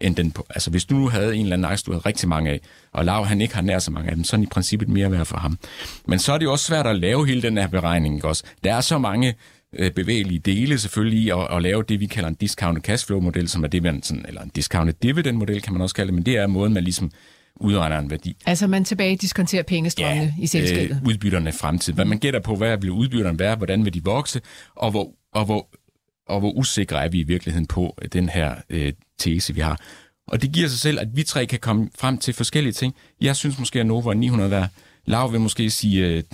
[0.00, 0.34] end den...
[0.50, 2.60] Altså hvis du nu havde en eller anden aktie, du havde rigtig mange af,
[2.92, 4.88] og Lav han ikke har nær så mange af dem, så er den i princippet
[4.88, 5.58] mere værd for ham.
[6.06, 8.44] Men så er det jo også svært at lave hele den her beregning, ikke også?
[8.64, 9.34] Der er så mange
[9.72, 13.48] øh, bevægelige dele selvfølgelig i at, at lave det, vi kalder en discounted cashflow model,
[13.48, 16.14] som er det, man sådan, eller en discounted dividend model, kan man også kalde det,
[16.14, 17.10] men det er måden, man ligesom
[17.60, 18.36] udregner en værdi.
[18.46, 20.96] Altså man tilbage diskonterer pengestrømmene ja, i selskabet?
[20.96, 21.92] Øh, udbytterne fremtid.
[21.92, 24.40] Hvad man gætter på, hvad vil udbytterne være, hvordan vil de vokse,
[24.74, 25.68] og hvor, og hvor,
[26.28, 29.80] og hvor usikre er vi i virkeligheden på den her øh, tese, vi har.
[30.26, 32.94] Og det giver sig selv, at vi tre kan komme frem til forskellige ting.
[33.20, 34.68] Jeg synes måske, at Nova er 900 værd.
[35.06, 36.24] Lav vil måske sige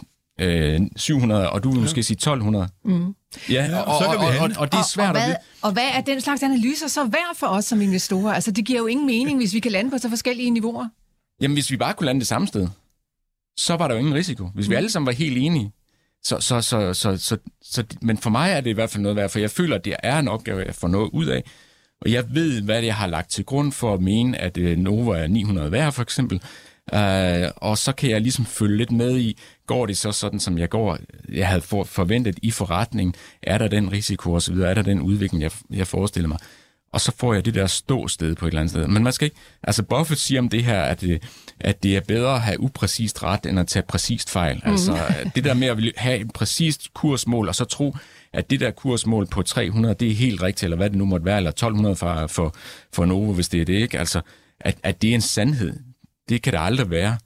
[0.41, 1.83] øh, 700, øh, og du vil ja.
[1.83, 2.69] måske sige 1200.
[2.85, 3.15] Mm.
[3.51, 5.89] Ja, ja, og, og, og, og, og det er svært og, og, hvad, og hvad
[5.95, 8.33] er den slags analyser så værd for os som investorer?
[8.35, 10.89] Altså, det giver jo ingen mening, hvis vi kan lande på så forskellige niveauer.
[11.40, 12.68] Jamen, hvis vi bare kunne lande det samme sted,
[13.57, 14.46] så var der jo ingen risiko.
[14.55, 14.76] Hvis vi mm.
[14.76, 15.72] alle sammen var helt enige,
[16.22, 19.16] så, så, så, så, så, så, men for mig er det i hvert fald noget
[19.16, 21.44] værd, for jeg føler, at det er en opgave, jeg får noget ud af.
[22.00, 25.18] Og jeg ved, hvad jeg har lagt til grund for at mene, at øh, Nova
[25.18, 26.42] er 900 værd, for eksempel.
[26.92, 30.59] Uh, og så kan jeg ligesom følge lidt med i, går det så sådan, som
[30.59, 30.98] jeg går,
[31.29, 35.42] jeg havde for, forventet i forretningen, er der den risiko osv., er der den udvikling,
[35.42, 36.38] jeg, jeg forestiller mig
[36.92, 38.87] og så får jeg det der ståsted på et eller andet sted.
[38.87, 39.37] Men man skal ikke...
[39.62, 41.22] Altså, Buffett siger om det her, at det,
[41.61, 44.62] at det er bedre at have upræcist ret, end at tage præcist fejl.
[44.64, 44.70] Mm.
[44.70, 44.98] Altså,
[45.35, 47.96] det der med at have et præcist kursmål, og så tro,
[48.33, 51.26] at det der kursmål på 300, det er helt rigtigt, eller hvad det nu måtte
[51.26, 52.55] være, eller 1200 for, for,
[52.92, 53.98] for Novo, hvis det er det, ikke?
[53.98, 54.20] Altså,
[54.61, 55.72] at, at det er en sandhed.
[56.29, 57.16] Det kan det aldrig være.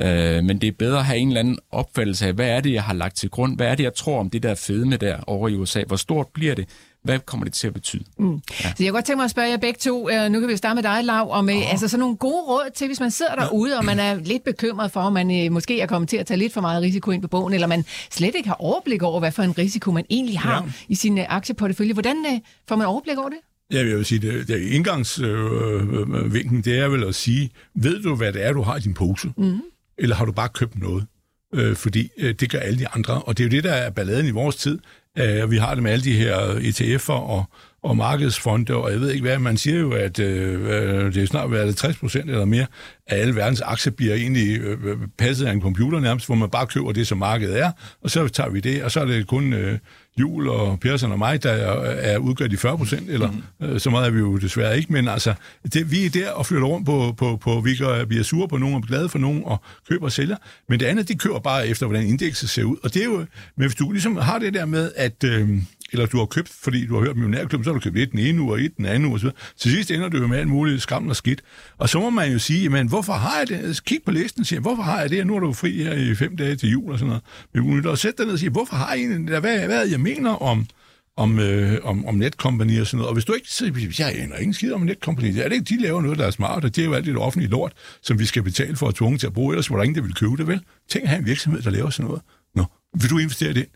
[0.00, 2.72] Øh, men det er bedre at have en eller anden opfattelse af, hvad er det,
[2.72, 3.56] jeg har lagt til grund?
[3.56, 5.82] Hvad er det, jeg tror om det der fedme der over i USA?
[5.86, 6.68] Hvor stort bliver det?
[7.02, 8.04] Hvad kommer det til at betyde?
[8.18, 8.32] Mm.
[8.34, 8.38] Ja.
[8.50, 10.56] Så jeg kan godt tænke mig at spørge jer begge to, uh, nu kan vi
[10.56, 11.70] starte med dig, Lav, om oh.
[11.70, 14.92] altså sådan nogle gode råd til, hvis man sidder derude, og man er lidt bekymret
[14.92, 17.22] for, om man uh, måske er kommet til at tage lidt for meget risiko ind
[17.22, 20.38] på bogen, eller man slet ikke har overblik over, hvad for en risiko man egentlig
[20.38, 20.72] har ja.
[20.88, 21.92] i sin aktieportefølje.
[21.92, 23.38] Hvordan får man overblik over det?
[23.72, 28.14] Ja, jeg vil sige, det, det indgangsvinken, øh, det er vel at sige, ved du,
[28.14, 29.32] hvad det er, du har i din pose?
[29.36, 29.60] Mm.
[29.98, 31.06] Eller har du bare købt noget?
[31.54, 33.22] Øh, fordi øh, det gør alle de andre.
[33.22, 34.78] Og det er jo det, der er balladen i vores tid.
[35.18, 37.44] Øh, vi har det med alle de her ETF'er og,
[37.88, 41.52] og markedsfonde, og jeg ved ikke hvad, man siger jo, at øh, det er snart
[41.52, 42.66] været 60 procent eller mere
[43.06, 46.66] af alle verdens aktier bliver egentlig øh, passet af en computer nærmest, hvor man bare
[46.66, 47.70] køber det, som markedet er,
[48.02, 49.78] og så tager vi det, og så er det kun øh,
[50.20, 53.66] Jul og Persson og mig, der er, er udgør de 40 procent, eller mm.
[53.66, 55.34] øh, så meget er vi jo desværre ikke, men altså,
[55.72, 58.48] det, vi er der og flytter rundt på, på, på vi, gør, vi er sure
[58.48, 60.36] på nogen og glade for nogen og køber og sælger,
[60.68, 63.16] men det andet, det kører bare efter, hvordan indekset ser ud, og det er jo,
[63.56, 65.48] men hvis du ligesom har det der med, at øh,
[65.92, 68.18] eller du har købt, fordi du har hørt millionærklubben, så har du købt et den
[68.18, 69.28] ene uge og et den anden uge osv.
[69.56, 71.42] Til sidst ender du jo med alt muligt skam og skidt.
[71.78, 73.84] Og så må man jo sige, jamen, hvorfor har jeg det?
[73.84, 75.26] Kig på listen og siger, hvorfor har jeg det?
[75.26, 77.22] Nu er du fri her i fem dage til jul og sådan noget.
[77.66, 79.40] Men du sætte dig ned og sige, hvorfor har jeg det?
[79.40, 80.66] Hvad, hvad jeg mener om,
[81.16, 83.08] om, øh, om, om netkompanier og sådan noget.
[83.08, 85.82] Og hvis du ikke siger, jeg aner ingen skid om netkompanier, er det ikke, de
[85.82, 87.72] laver noget, der er smart, og det er jo alt det offentlige lort,
[88.02, 90.02] som vi skal betale for at tvunge til at bruge, ellers var der ingen, der
[90.02, 90.60] vil købe det, vel?
[90.88, 92.22] Tænk at have en virksomhed, der laver sådan noget.
[92.54, 92.64] Nå,
[93.00, 93.66] vil du investere i det?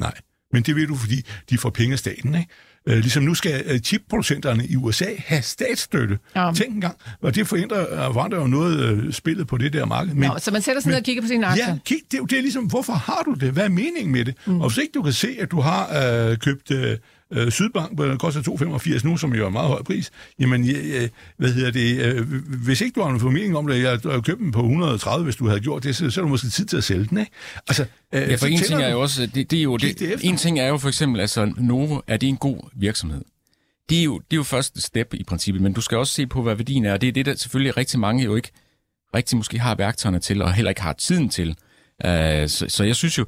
[0.00, 0.14] Nej.
[0.52, 2.48] Men det ved du, fordi de får penge af staten, ikke?
[2.86, 6.18] Øh, ligesom nu skal øh, chipproducenterne i USA have statsstøtte.
[6.36, 6.52] Ja.
[6.54, 10.14] Tænk engang, og det forandrer, forandrer jo noget øh, spillet på det der marked.
[10.14, 11.68] Men, Nå, så man sætter sig ned og kigger på sine aktier?
[11.68, 13.52] Ja, kig, det, det er ligesom, hvorfor har du det?
[13.52, 14.34] Hvad er meningen med det?
[14.46, 14.60] Mm.
[14.60, 15.88] Og hvis ikke du kan se, at du har
[16.30, 16.70] øh, købt...
[16.70, 16.96] Øh,
[17.32, 18.42] øh, Sydbank, der koster
[19.00, 22.26] 2,85 nu, som jo er en meget høj pris, jamen, øh, hvad hedder det, øh,
[22.64, 25.36] hvis ikke du har en formening om det, jeg har købt den på 130, hvis
[25.36, 27.32] du havde gjort det, så, så er du måske tid til at sælge den, ikke?
[27.68, 30.14] Altså, øh, ja, for en ting er jo også, det, det er jo, det, det
[30.22, 33.24] en ting er jo for eksempel, altså Novo, er det en god virksomhed?
[33.90, 36.26] Det er, jo, det er jo første step i princippet, men du skal også se
[36.26, 38.50] på, hvad værdien er, og det er det, der selvfølgelig rigtig mange jo ikke
[39.14, 41.48] rigtig måske har værktøjerne til, og heller ikke har tiden til.
[42.04, 42.10] Uh,
[42.46, 43.26] så, så jeg synes jo,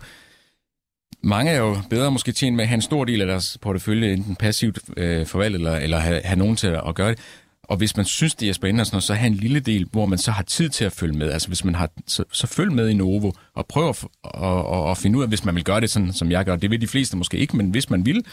[1.24, 4.12] mange er jo bedre måske tjent med at have en stor del af deres portefølje
[4.12, 7.18] enten passivt øh, forvaltet, eller, eller have, have nogen til at gøre det.
[7.62, 10.06] Og hvis man synes, det er spændende, sådan noget, så have en lille del, hvor
[10.06, 11.30] man så har tid til at følge med.
[11.30, 14.84] Altså hvis man har, så, så følg med i Novo, og prøv at, og, og,
[14.84, 16.56] og finde ud af, hvis man vil gøre det sådan, som jeg gør.
[16.56, 18.24] Det vil de fleste måske ikke, men hvis man vil,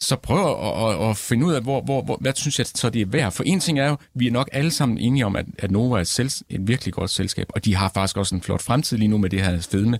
[0.00, 2.90] så prøv at, at, at finde ud af, hvor, hvor, hvor, hvad synes jeg så
[2.90, 3.32] det er værd.
[3.32, 5.94] For en ting er jo, vi er nok alle sammen enige om, at, at Novo
[5.94, 8.98] er et, selv, et virkelig godt selskab, og de har faktisk også en flot fremtid
[8.98, 9.98] lige nu med det her fedme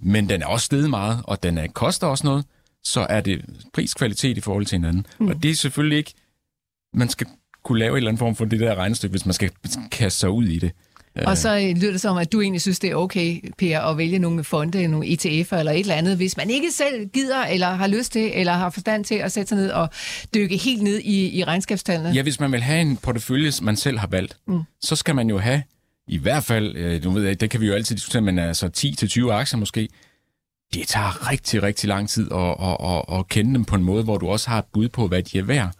[0.00, 2.44] men den er også steget meget, og den er, koster også noget,
[2.84, 5.06] så er det priskvalitet i forhold til hinanden.
[5.18, 5.28] Mm.
[5.28, 6.14] Og det er selvfølgelig ikke,
[6.94, 7.26] man skal
[7.64, 9.50] kunne lave en eller anden form for det der regnestykke, hvis man skal
[9.90, 10.72] kaste sig ud i det.
[11.16, 13.98] Og så øh, lyder det som, at du egentlig synes, det er okay, Per, at
[13.98, 17.66] vælge nogle fonde, nogle ETF'er eller et eller andet, hvis man ikke selv gider, eller
[17.66, 19.88] har lyst til, eller har forstand til at sætte sig ned og
[20.34, 22.10] dykke helt ned i, i regnskabstallene.
[22.10, 24.62] Ja, hvis man vil have en portefølje, man selv har valgt, mm.
[24.80, 25.62] så skal man jo have
[26.10, 28.70] i hvert fald, øh, du ved, det kan vi jo altid diskutere, men altså
[29.26, 29.88] 10-20 aktier måske,
[30.74, 34.04] det tager rigtig, rigtig lang tid at, at, at, at kende dem på en måde,
[34.04, 35.72] hvor du også har et bud på, hvad de er værd.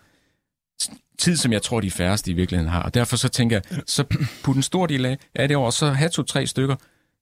[1.18, 2.82] Tid, som jeg tror, de færreste i virkeligheden har.
[2.82, 4.04] Og derfor så tænker jeg, så
[4.42, 6.76] put en stor del af, af det over, så have to-tre stykker,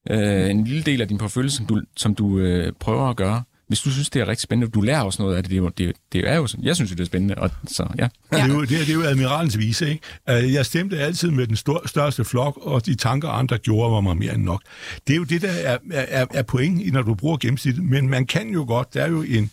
[0.09, 3.43] øh, en lille del af din portefølje, som du, som du øh, prøver at gøre,
[3.69, 5.95] hvis du synes, det er rigtig spændende, du lærer også noget af det, det, det,
[6.13, 8.03] det er jo sådan, jeg synes, det er spændende, og så, ja.
[8.03, 8.37] ja.
[8.37, 10.01] Det, er jo, det, er, det er jo admiralens vise, ikke?
[10.29, 14.01] Øh, jeg stemte altid med den stor, største flok, og de tanker, andre gjorde, var
[14.01, 14.61] mig mere end nok.
[15.07, 18.25] Det er jo det, der er, er, er point, når du bruger gennemsnittet, men man
[18.25, 19.51] kan jo godt, der er jo en,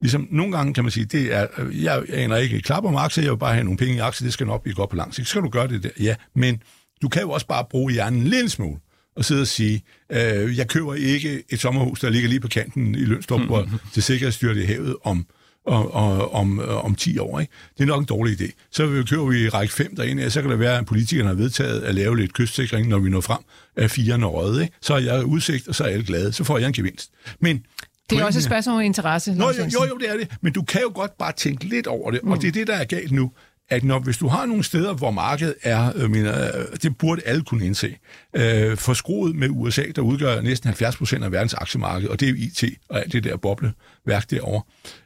[0.00, 3.32] Ligesom, nogle gange kan man sige, det er, jeg aner ikke klap om aktier, jeg
[3.32, 5.26] vil bare have nogle penge i aktier, det skal nok blive godt på lang sigt.
[5.26, 6.14] Så skal du gøre det der, ja.
[6.34, 6.62] Men
[7.02, 8.78] du kan jo også bare bruge hjernen en lille smule
[9.18, 12.94] og sidde og sige, øh, jeg køber ikke et sommerhus, der ligger lige på kanten
[12.94, 13.54] i Lønstrup, mm-hmm.
[13.54, 15.26] hvor det sikkerhedsstyret i havet om,
[15.66, 15.90] om,
[16.32, 17.40] om, om 10 år.
[17.40, 17.52] Ikke?
[17.78, 18.50] Det er nok en dårlig idé.
[18.70, 21.94] Så køber vi række 5 derinde, så kan det være, at politikerne har vedtaget at
[21.94, 23.38] lave lidt kystsikring, når vi når frem
[23.76, 24.62] af fire røde.
[24.62, 24.74] Ikke?
[24.80, 26.32] Så er jeg udsigt, og så er alle glade.
[26.32, 27.10] Så får jeg en gevinst.
[27.40, 27.62] Men
[28.10, 29.34] det er også et spørgsmål om interesse.
[29.34, 30.28] Nå, jo, jo, jo, det er det.
[30.40, 32.30] Men du kan jo godt bare tænke lidt over det, mm.
[32.30, 33.32] og det er det, der er galt nu
[33.70, 37.22] at når, hvis du har nogle steder, hvor markedet er, øh, mener, øh, det burde
[37.24, 37.96] alle kunne indse,
[38.36, 42.30] øh, forskruet med USA, der udgør næsten 70 procent af verdens aktiemarked, og det er
[42.30, 44.62] jo IT og alt det der bobleværk derovre,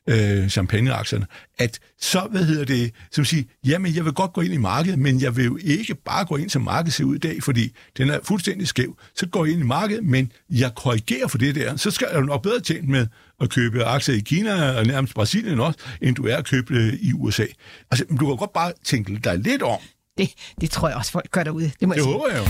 [0.07, 1.27] øh, champagneaktierne,
[1.59, 4.99] at så, hvad hedder det, som siger, jamen jeg vil godt gå ind i markedet,
[4.99, 7.73] men jeg vil jo ikke bare gå ind, som markedet ser ud i dag, fordi
[7.99, 8.99] den er fuldstændig skæv.
[9.17, 12.23] Så går jeg ind i markedet, men jeg korrigerer for det der, så skal jeg
[12.23, 13.07] nok bedre tjent med
[13.43, 16.99] at købe aktier i Kina og nærmest Brasilien også, end du er at købe det
[17.03, 17.45] i USA.
[17.91, 19.79] Altså, du kan godt bare tænke dig lidt om.
[20.19, 21.71] Det, det tror jeg også, folk gør derude.
[21.81, 22.45] Det, må det jeg håber jeg jo.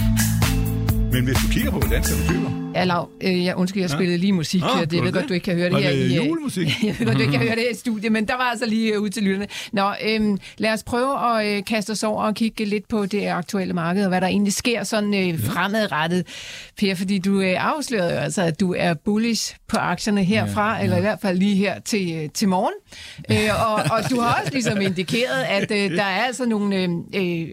[1.12, 4.18] Men hvis du kigger på, hvordan du køber, Ja, Lav, øh, jeg undskyld, jeg spillede
[4.18, 4.62] lige musik.
[4.62, 6.16] Ah, det, jeg ved godt, du ikke kan høre det her det i...
[6.16, 6.68] julemusik?
[6.82, 8.66] jeg ved godt, du ikke kan høre det her i studiet, men der var altså
[8.66, 9.46] lige ud til lytterne.
[9.72, 13.28] Nå, øhm, lad os prøve at øh, kaste os over og kigge lidt på det
[13.28, 16.26] aktuelle marked, og hvad der egentlig sker sådan øh, fremadrettet.
[16.78, 20.76] Per, fordi du øh, afslørede jo altså, at du er bullish på aktierne herfra, ja,
[20.76, 20.84] ja.
[20.84, 22.74] eller i hvert fald lige her til, øh, til morgen.
[23.30, 26.88] Øh, og, og du har også ligesom indikeret, at øh, der er altså nogle øh,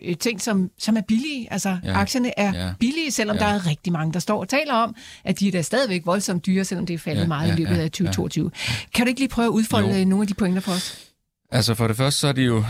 [0.03, 1.47] øh, ting, som, som er billige.
[1.51, 3.43] Altså, ja, aktierne er ja, billige, selvom ja.
[3.43, 6.45] der er rigtig mange, der står og taler om, at de er da stadigvæk voldsomt
[6.45, 8.51] dyre, selvom det er faldet ja, meget ja, i løbet ja, af 2022.
[8.53, 8.73] Ja.
[8.93, 10.05] Kan du ikke lige prøve at udfolde jo.
[10.05, 11.09] nogle af de pointer for os?
[11.51, 12.63] Altså for det første, så er det jo...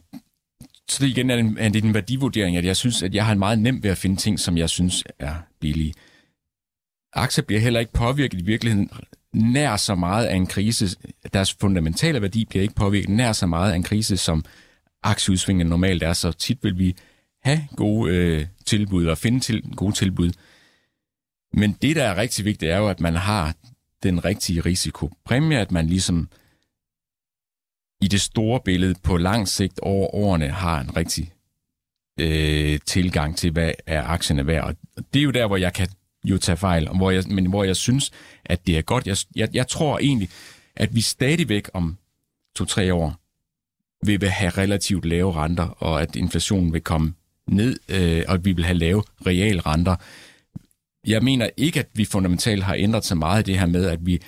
[0.90, 3.32] så det igen er det, er det en værdivurdering, at jeg synes, at jeg har
[3.32, 5.94] en meget nemt ved at finde ting, som jeg synes er billige.
[7.12, 8.90] Aktier bliver heller ikke påvirket i virkeligheden
[9.32, 10.96] nær så meget af en krise.
[11.32, 14.44] Deres fundamentale værdi bliver ikke påvirket nær så meget af en krise, som
[15.02, 16.12] aktieudsvingene normalt er.
[16.12, 16.96] Så tit vil vi
[17.42, 20.30] have gode øh, tilbud og finde til gode tilbud.
[21.52, 23.54] Men det, der er rigtig vigtigt, er jo, at man har
[24.02, 26.28] den rigtige risikopræmie, at man ligesom
[28.02, 31.32] i det store billede på lang sigt over årene har en rigtig
[32.20, 34.64] øh, tilgang til, hvad er aktierne værd.
[34.64, 35.88] Og det er jo der, hvor jeg kan
[36.24, 38.10] jo tage fejl, hvor jeg, men hvor jeg synes,
[38.44, 39.06] at det er godt.
[39.06, 40.28] Jeg, jeg, jeg tror egentlig,
[40.76, 41.98] at vi stadigvæk om
[42.56, 43.16] to-tre år
[44.06, 47.14] vil have relativt lave renter, og at inflationen vil komme
[47.46, 49.96] ned, øh, og at vi vil have lave real renter
[51.06, 54.06] jeg mener ikke, at vi fundamentalt har ændret så meget i det her med, at
[54.06, 54.22] vi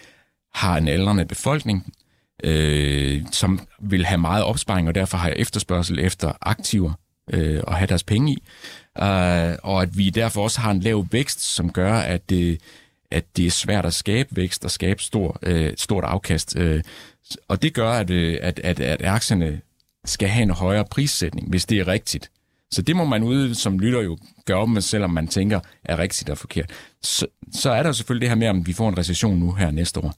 [0.55, 1.95] har en aldrende befolkning,
[2.45, 6.93] øh, som vil have meget opsparing, og derfor har jeg efterspørgsel efter aktiver
[7.33, 8.43] øh, at have deres penge i.
[9.03, 12.61] Øh, og at vi derfor også har en lav vækst, som gør, at det,
[13.11, 16.57] at det er svært at skabe vækst og skabe stor, øh, stort afkast.
[16.57, 16.83] Øh,
[17.49, 19.61] og det gør, at, øh, at, at, at aktierne
[20.05, 22.31] skal have en højere prissætning, hvis det er rigtigt.
[22.71, 25.99] Så det må man ude som lytter jo gøre op med, selvom man tænker, er
[25.99, 26.71] rigtigt og forkert.
[27.03, 29.71] Så, så er der selvfølgelig det her med, om vi får en recession nu her
[29.71, 30.15] næste år.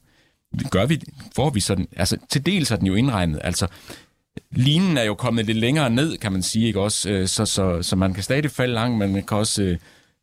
[0.69, 1.01] Gør vi,
[1.35, 3.67] får vi sådan, altså til dels er den jo indregnet, altså
[4.51, 7.09] linen er jo kommet lidt længere ned, kan man sige, ikke også?
[7.09, 9.77] Øh, så, så, så man kan stadig falde langt, men man kan også øh,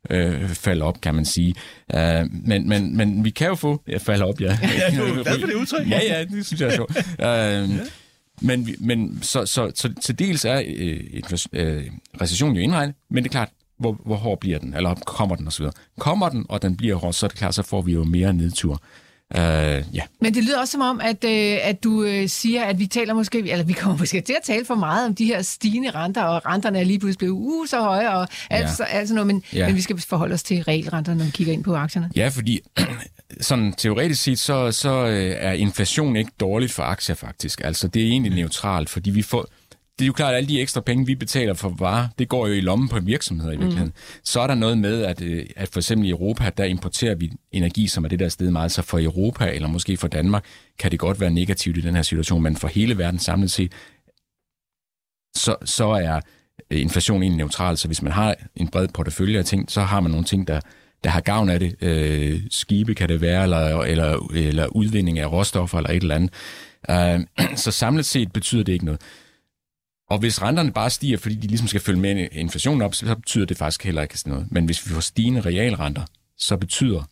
[0.09, 1.55] øh, falde op, kan man sige.
[1.93, 1.99] Uh,
[2.47, 4.59] men, men, men vi kan jo få ja, falde op, ja.
[4.61, 5.89] ja, du er glad for det udtryk.
[5.89, 6.97] Ja, ja, det synes jeg er sjovt.
[6.97, 7.65] Uh, ja.
[8.41, 11.21] Men, men så, så, så til dels er øh,
[11.53, 11.83] øh,
[12.21, 15.47] recession jo indregnet, men det er klart, hvor, hvor hård bliver den, eller kommer den
[15.47, 15.65] osv.
[15.99, 18.33] Kommer den, og den bliver hård, så er det klart, så får vi jo mere
[18.33, 18.81] nedtur.
[19.35, 20.01] Uh, ja.
[20.21, 23.13] Men det lyder også som om, at, øh, at du øh, siger, at vi taler
[23.13, 26.23] måske, eller vi kommer måske til at tale for meget om de her stigende renter,
[26.23, 28.73] og renterne er lige pludselig blevet uh, så høje, og alt, ja.
[28.73, 29.67] så, alt sådan noget, men, ja.
[29.67, 32.09] men vi skal forholde os til regelrenter, når vi kigger ind på aktierne.
[32.15, 32.59] Ja, fordi
[33.41, 37.61] sådan teoretisk set, så, så øh, er inflation ikke dårligt for aktier faktisk.
[37.63, 39.45] Altså det er egentlig neutralt, fordi vi får,
[39.99, 42.47] det er jo klart, at alle de ekstra penge, vi betaler for varer, det går
[42.47, 43.61] jo i lommen på virksomheder i mm.
[43.61, 43.93] virkeligheden.
[43.95, 44.21] Mm.
[44.23, 47.31] Så er der noget med, at, øh, at for eksempel i Europa, der importerer vi
[47.51, 48.71] energi, som er det der sted meget.
[48.71, 50.45] Så for Europa, eller måske for Danmark,
[50.79, 53.71] kan det godt være negativt i den her situation, men for hele verden samlet set,
[55.35, 56.19] så, så er
[56.71, 57.77] inflation egentlig neutral.
[57.77, 60.59] Så hvis man har en bred portefølje af ting, så har man nogle ting, der,
[61.03, 61.75] der har gavn af det.
[61.81, 66.31] Øh, skibe kan det være, eller, eller, eller udvinding af råstoffer, eller et eller andet.
[66.89, 69.01] Øh, så samlet set betyder det ikke noget.
[70.09, 73.45] Og hvis renterne bare stiger, fordi de ligesom skal følge med inflationen op, så betyder
[73.45, 74.51] det faktisk heller ikke sådan noget.
[74.51, 76.03] Men hvis vi får stigende realrenter,
[76.37, 77.03] så betyder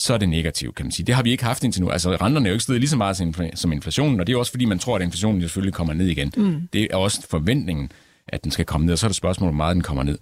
[0.00, 1.06] så er det negativt, kan man sige.
[1.06, 1.90] Det har vi ikke haft indtil nu.
[1.90, 4.52] Altså, renterne er jo ikke stedet lige så meget som inflationen, og det er også
[4.52, 6.32] fordi, man tror, at inflationen selvfølgelig kommer ned igen.
[6.36, 6.68] Mm.
[6.72, 7.92] Det er også forventningen,
[8.28, 10.18] at den skal komme ned, og så er det spørgsmål, hvor meget den kommer ned.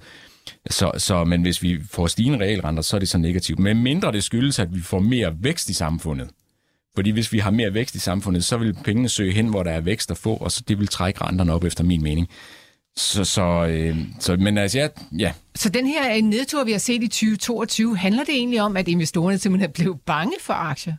[0.70, 3.58] Så, så, men hvis vi får stigende realrenter, så er det så negativt.
[3.58, 6.28] Men mindre det skyldes, at vi får mere vækst i samfundet,
[6.94, 9.70] fordi hvis vi har mere vækst i samfundet, så vil pengene søge hen, hvor der
[9.70, 12.28] er vækst at få, og så det vil trække renterne op efter min mening.
[12.96, 14.88] Så, så, øh, så men altså, ja,
[15.18, 15.32] ja.
[15.54, 18.88] Så den her øh, nedtur, vi har set i 2022, handler det egentlig om, at
[18.88, 20.94] investorerne simpelthen blev bange for aktier?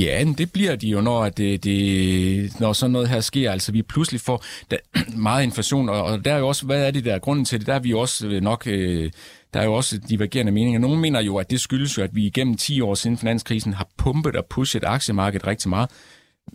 [0.00, 3.52] Ja, det bliver de jo, når, det, det, når sådan noget her sker.
[3.52, 4.76] Altså, vi pludselig får der,
[5.16, 7.66] meget inflation, og, og der er jo også, hvad er det der grunden til det?
[7.66, 8.66] Der er vi jo også øh, nok...
[8.66, 9.10] Øh,
[9.54, 10.80] der er jo også divergerende meninger.
[10.80, 13.88] Nogle mener jo, at det skyldes jo, at vi igennem 10 år siden finanskrisen har
[13.96, 15.90] pumpet og pushet aktiemarkedet rigtig meget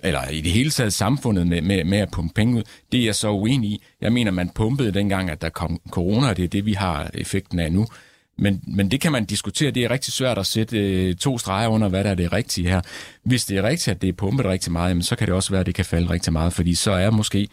[0.04, 3.06] eller i det hele taget samfundet med, med, med at pumpe penge ud, det er
[3.06, 3.84] jeg så uenig i.
[4.02, 7.12] Jeg mener, man pumpede dengang, at der kom corona, og det er det, vi har
[7.14, 7.88] effekten af nu.
[8.38, 9.72] Men, men det kan man diskutere.
[9.72, 12.70] Det er rigtig svært at sætte øh, to streger under, hvad der er det rigtige
[12.70, 12.82] her.
[13.24, 15.52] Hvis det er rigtigt, at det er pumpet rigtig meget, jamen, så kan det også
[15.52, 17.48] være, at det kan falde rigtig meget, fordi så er måske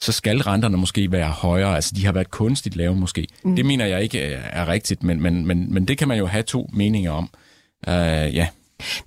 [0.00, 1.74] så skal renterne måske være højere.
[1.74, 3.26] Altså, de har været kunstigt lave måske.
[3.44, 3.56] Mm.
[3.56, 6.42] Det mener jeg ikke er rigtigt, men, men, men, men det kan man jo have
[6.42, 7.30] to meninger om.
[7.86, 7.92] Uh,
[8.34, 8.48] ja.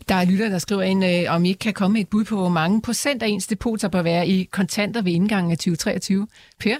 [0.09, 2.23] Der er lytter, der skriver ind, øh, om I ikke kan komme med et bud
[2.23, 6.27] på, hvor mange procent af ens depot bør være i kontanter ved indgangen af 2023.
[6.59, 6.75] Per?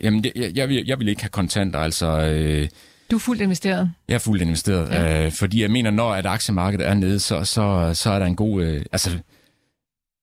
[0.00, 2.06] Jamen, det, jeg, jeg, vil, jeg vil ikke have kontanter, altså...
[2.06, 2.68] Øh,
[3.10, 3.90] du er fuldt investeret?
[4.08, 5.24] Jeg er fuldt investeret, ja.
[5.24, 8.36] øh, fordi jeg mener, når at aktiemarkedet er nede, så, så, så er der en
[8.36, 8.62] god...
[8.62, 9.10] Øh, altså,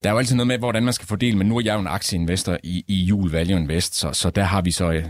[0.03, 1.79] der er jo altid noget med, hvordan man skal fordele, men nu er jeg jo
[1.79, 4.91] en aktieinvestor i, i Jule Value Invest, så, så der har vi så...
[4.91, 5.05] Øh,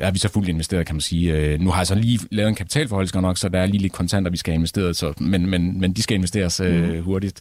[0.00, 1.32] der er vi så fuldt investeret, kan man sige.
[1.32, 3.92] Øh, nu har jeg så lige lavet en kapitalforhold, nok, så der er lige lidt
[3.92, 7.02] kontanter, vi skal have investeret, så, men, men, men de skal investeres øh, mm.
[7.02, 7.40] hurtigt.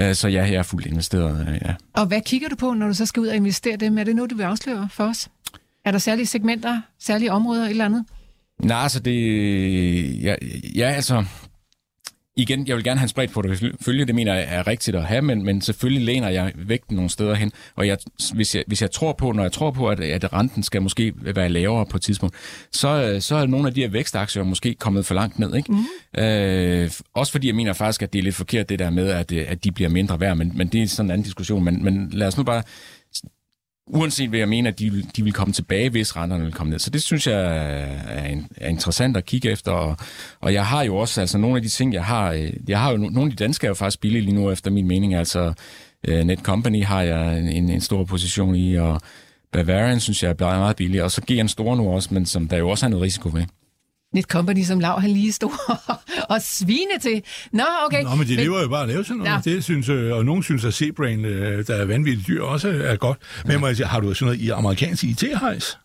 [0.00, 1.74] Øh, så ja, jeg er fuldt investeret, øh, ja.
[1.92, 3.98] Og hvad kigger du på, når du så skal ud og investere dem?
[3.98, 5.28] Er det noget, du vil afsløre for os?
[5.84, 8.04] Er der særlige segmenter, særlige områder, eller andet?
[8.62, 10.22] Nej, altså det...
[10.22, 10.34] Ja,
[10.76, 11.24] ja, altså...
[12.36, 15.22] Igen, jeg vil gerne have en spredt portefølje, det mener jeg er rigtigt at have,
[15.22, 17.52] men, men selvfølgelig læner jeg vægten nogle steder hen.
[17.76, 17.96] Og jeg,
[18.34, 21.12] hvis, jeg, hvis jeg tror på, når jeg tror på, at, at renten skal måske
[21.34, 22.36] være lavere på et tidspunkt,
[22.72, 25.54] så, så er nogle af de her vækstaktier måske kommet for langt ned.
[25.54, 25.72] Ikke?
[25.72, 26.22] Mm.
[26.22, 29.32] Øh, også fordi jeg mener faktisk, at det er lidt forkert det der med, at,
[29.32, 31.64] at de bliver mindre værd, men, men det er sådan en anden diskussion.
[31.64, 32.62] Men, men lad os nu bare
[33.86, 36.78] uanset hvad jeg mener, at de, de vil komme tilbage, hvis renterne vil komme ned.
[36.78, 37.56] Så det synes jeg
[38.06, 39.72] er, en, er interessant at kigge efter.
[39.72, 39.96] Og,
[40.40, 42.90] og jeg har jo også, altså nogle af de ting, jeg har, øh, jeg har
[42.90, 45.14] jo, nogle af de danske er jo faktisk billige lige nu, efter min mening.
[45.14, 45.52] Altså
[46.08, 49.00] øh, Netcompany har jeg en, en stor position i, og
[49.52, 52.56] Bavarian synes jeg er meget billig, og så GN Store nu også, men som der
[52.56, 53.44] jo også er noget risiko ved.
[54.14, 55.50] Netcompany, som Lav han lige stod
[56.34, 57.22] og svine til.
[57.52, 58.02] Nå, okay.
[58.02, 59.46] Nå, men de lever jo bare at lave sådan noget.
[59.46, 59.50] Ja.
[59.50, 62.96] Det synes, øh, og nogen synes, at Zebrain, øh, der er vanvittigt dyr, også er
[62.96, 63.18] godt.
[63.44, 63.58] Men ja.
[63.58, 65.78] må jeg sige, har du sådan noget i amerikansk IT-hejs?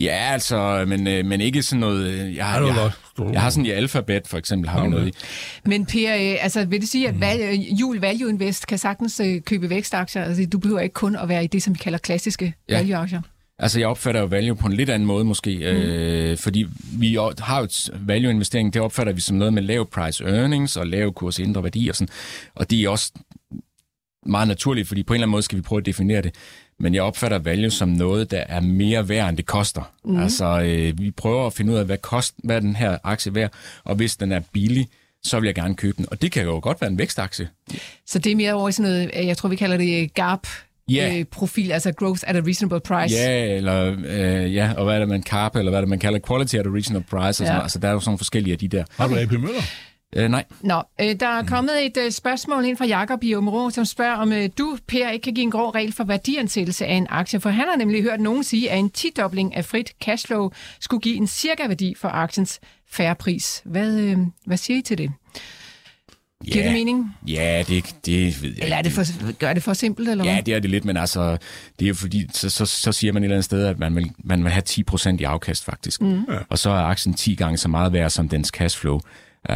[0.00, 2.36] Ja, altså, men, øh, men ikke sådan noget...
[2.36, 2.90] Jeg har, jeg,
[3.32, 5.12] jeg har sådan i alfabet, for eksempel, har vi noget i.
[5.64, 9.20] Men Per, øh, altså, vil det sige, at val, øh, Jul Value Invest kan sagtens
[9.20, 10.24] øh, købe vækstaktier?
[10.24, 12.76] Altså, du behøver ikke kun at være i det, som vi kalder klassiske Ja.
[12.78, 13.20] value-aktier.
[13.62, 15.64] Altså, jeg opfatter jo value på en lidt anden måde måske, mm.
[15.64, 16.66] øh, fordi
[16.98, 21.12] vi har jo value-investering, det opfatter vi som noget med lav price earnings og lav
[21.12, 22.12] kurs indre værdi og sådan,
[22.54, 23.12] og det er også
[24.26, 26.34] meget naturligt, fordi på en eller anden måde skal vi prøve at definere det,
[26.78, 29.92] men jeg opfatter value som noget, der er mere værd, end det koster.
[30.04, 30.22] Mm.
[30.22, 33.52] Altså, øh, vi prøver at finde ud af, hvad, kost, hvad den her aktie værd,
[33.84, 34.88] og hvis den er billig,
[35.22, 36.06] så vil jeg gerne købe den.
[36.10, 37.48] Og det kan jo godt være en vækstaktie.
[38.06, 40.08] Så det er mere over i sådan noget, øh, jeg tror, vi kalder det øh,
[40.90, 41.18] Ja.
[41.18, 43.14] øh, profil, altså growth at a reasonable price.
[43.14, 45.98] Ja, eller, øh, ja, og hvad er det, man carpe, eller hvad er det, man
[45.98, 47.26] kalder quality at a reasonable price.
[47.28, 47.56] Og sådan, Ja.
[47.56, 47.62] ja.
[47.62, 48.84] Altså, der er jo sådan forskellige af de der.
[48.96, 49.62] Har du AP Møller?
[50.16, 53.70] Øh, nej, Nå, øh, der er kommet et øh, spørgsmål ind fra Jakob i Områ,
[53.70, 56.94] som spørger, om øh, du, Per, ikke kan give en grov regel for værdiansættelse af
[56.94, 60.50] en aktie, for han har nemlig hørt nogen sige, at en tidobling af frit cashflow
[60.80, 62.60] skulle give en cirka værdi for aktiens
[62.90, 63.62] færre pris.
[63.64, 65.10] Hvad, øh, hvad siger I til det?
[66.44, 66.64] Giver Ja.
[66.64, 67.16] det mening?
[67.28, 68.88] Ja, det, det ved jeg Eller er ikke.
[68.96, 70.42] det for, gør det for simpelt, eller Ja, hvad?
[70.42, 71.36] det er det lidt, men altså,
[71.78, 73.96] det er jo fordi, så, så, så siger man et eller andet sted, at man
[73.96, 76.00] vil, man vil have 10% i afkast faktisk.
[76.00, 76.24] Mm.
[76.50, 78.94] Og så er aktien 10 gange så meget værd som dens cashflow.
[79.50, 79.54] Uh,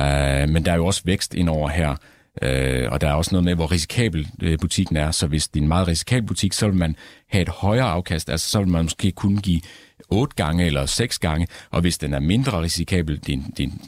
[0.49, 3.45] men der er jo også vækst ind over her, uh, og der er også noget
[3.45, 5.11] med, hvor risikabel uh, butikken er.
[5.11, 6.97] Så hvis det er en meget risikabel butik, så vil man
[7.29, 8.31] have et højere afkast.
[8.31, 9.61] Altså, så vil man måske kunne give
[10.09, 11.47] 8 gange eller 6 gange.
[11.71, 13.81] Og hvis den er mindre risikabel, det er, en- det er, en-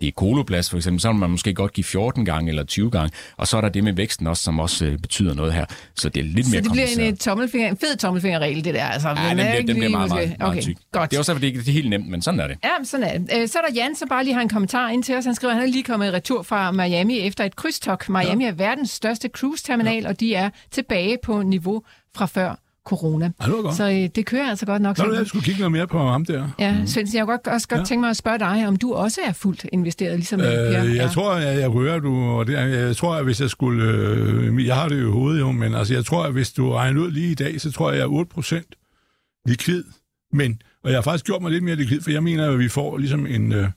[0.00, 2.90] det er koloplast for eksempel, så vil man måske godt give 14 gange eller 20
[2.90, 3.10] gange.
[3.36, 5.64] Og så er der det med væksten også, som også øh, betyder noget her.
[5.94, 8.74] Så det er lidt Så mere det bliver en, øh, tommelfinger, en fed tommelfingerregel, det
[8.74, 8.84] der.
[8.84, 10.76] Altså, Ja, Den den er bliver, den bliver meget, meget, meget okay, tyk.
[10.92, 11.10] Godt.
[11.10, 12.58] Det er også derfor, det er helt nemt, men sådan er det.
[12.64, 13.42] Ja, sådan er det.
[13.42, 15.24] Øh, Så er der Jan, som bare lige har en kommentar ind til os.
[15.24, 18.08] Han skriver, at han er lige kommet i retur fra Miami efter et krydstogt.
[18.08, 21.82] Miami er verdens største cruise-terminal, og de er tilbage på niveau
[22.16, 22.54] fra før
[22.86, 23.30] corona.
[23.40, 23.74] Ej, det.
[23.76, 24.98] Så øh, det kører altså godt nok.
[24.98, 26.48] Nå, jeg skulle kigge noget mere på ham der.
[26.58, 27.84] Ja, Svendsen, jeg kunne godt, også godt Ja.
[27.84, 30.96] tænke mig at spørge dig, om du også er fuldt investeret, ligesom øh, Per Øh,
[30.96, 31.10] jeg er.
[31.10, 34.74] tror, jeg, jeg rører du, og det, jeg tror, at hvis jeg skulle, øh, jeg
[34.76, 37.10] har det jo i hovedet jo, men altså, jeg tror, at hvis du regner ud
[37.10, 39.84] lige i dag, så tror jeg, jeg er 8% likvid.
[40.32, 42.68] Men, og jeg har faktisk gjort mig lidt mere likvid, for jeg mener, at vi
[42.68, 43.68] får ligesom en, øh,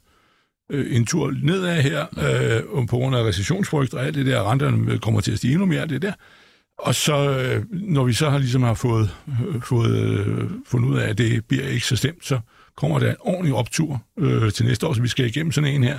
[0.96, 2.06] en tur nedad her,
[2.82, 5.66] øh, på grund af recessionsfrygt og alt det der, renterne kommer til at stige endnu
[5.66, 6.12] mere, det der.
[6.80, 10.98] Og så, øh, når vi så har ligesom har fået, øh, fået øh, fundet ud
[10.98, 12.40] af, at det bliver ikke så stemt, så
[12.78, 15.84] kommer der en ordentlig optur øh, til næste år, så vi skal igennem sådan en
[15.84, 15.98] her,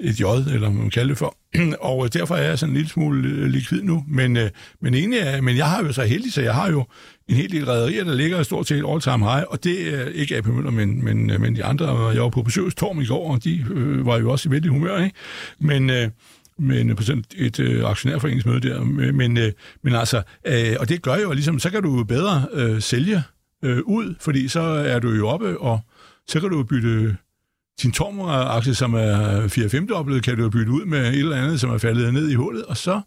[0.00, 1.36] et J, eller hvad man kalder det for.
[1.90, 4.04] og derfor er jeg sådan en lille smule likvid nu.
[4.08, 4.50] Men, øh,
[4.80, 6.84] men, egentlig er, men jeg har jo så heldig, så jeg har jo
[7.28, 10.36] en hel del rædderier, der ligger stort set all time high, og det er ikke
[10.36, 12.08] AP Møller, men, men, men de andre.
[12.08, 15.02] Jeg var på besøgstorm i går, og de øh, var jo også i vældig humør,
[15.02, 15.16] ikke?
[15.60, 15.90] Men...
[15.90, 16.08] Øh,
[16.58, 18.84] men på sådan et øh, aktionærforeningsmøde der.
[19.12, 19.52] Men, øh,
[19.82, 23.22] men altså, øh, og det gør jo ligesom, så kan du bedre øh, sælge
[23.62, 25.80] øh, ud, fordi så er du jo oppe, og
[26.28, 27.16] så kan du bytte
[27.82, 29.46] din Tormor-aktie, som er
[29.82, 32.34] 4-5 dobbelt, kan du bytte ud med et eller andet, som er faldet ned i
[32.34, 33.00] hullet, og så,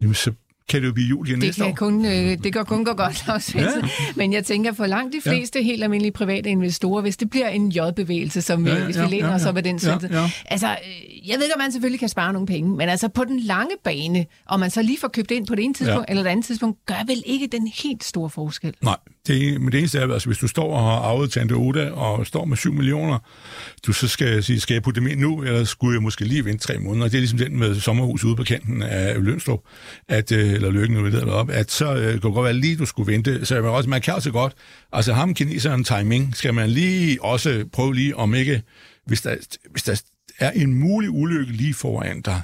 [0.00, 0.32] jamen, så
[0.68, 1.74] kan det jo blive jul igen Det næste kan år.
[1.76, 2.12] kun, øh,
[2.44, 3.58] det kan kun gå godt, Svendsen.
[3.82, 3.88] Ja.
[4.16, 5.64] Men jeg tænker, for langt de fleste ja.
[5.64, 9.10] helt almindelige private investorer, hvis det bliver en J-bevægelse, som Ja, ja, hvis ja, vi
[9.14, 9.48] læner ja, os ja.
[9.48, 10.10] op ad den Ja, Svendsen.
[10.12, 10.30] ja.
[10.46, 13.40] Altså, øh, jeg ved godt, man selvfølgelig kan spare nogle penge, men altså på den
[13.40, 16.10] lange bane, og man så lige får købt ind på det ene tidspunkt Ja.
[16.10, 18.74] eller det andet tidspunkt, gør vel ikke den helt store forskel.
[18.82, 18.96] Nej,
[19.26, 22.26] det, men det eneste er, altså, hvis du står og har arvet Tante Oda og
[22.26, 23.18] står med 7 millioner,
[23.86, 26.44] du så skal sige, skal jeg putte dem ind nu, eller skulle jeg måske lige
[26.44, 27.08] vente tre måneder?
[27.08, 29.60] Det er ligesom den med sommerhus ude på kanten af Lønstrup,
[30.08, 32.86] at, øh, eller Lykken, nu ved op, at så øh, kunne godt være lige, du
[32.86, 33.46] skulle vente.
[33.46, 34.52] Så man, også, man kan også godt,
[34.92, 38.62] altså ham kineseren timing, skal man lige også prøve lige, om ikke,
[39.06, 39.36] hvis der,
[39.70, 40.02] hvis der
[40.38, 42.42] er en mulig ulykke lige foran dig,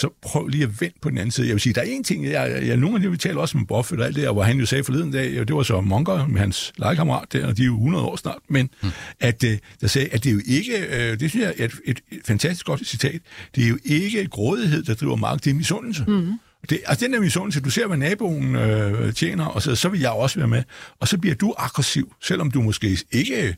[0.00, 1.46] så prøv lige at vente på den anden side.
[1.46, 3.58] Jeg vil sige, der er en ting, jeg, jeg nogle af dem, vi taler også
[3.58, 5.62] med Buffett og alt det der, hvor han jo sagde forleden dag, og det var
[5.62, 8.88] så Munger med hans legekammerat der, og de er jo 100 år snart, men mm.
[9.20, 11.72] at, øh, der sagde, at det er jo ikke, øh, det synes jeg er et,
[11.84, 13.20] et, et fantastisk godt citat,
[13.54, 16.04] det er jo ikke grådighed, der driver markedet, det er misundelse.
[16.08, 16.32] Mm.
[16.70, 20.00] Det, altså den der misundelse, du ser, hvad naboen øh, tjener, og så, så vil
[20.00, 20.62] jeg også være med,
[21.00, 23.56] og så bliver du aggressiv, selvom du måske ikke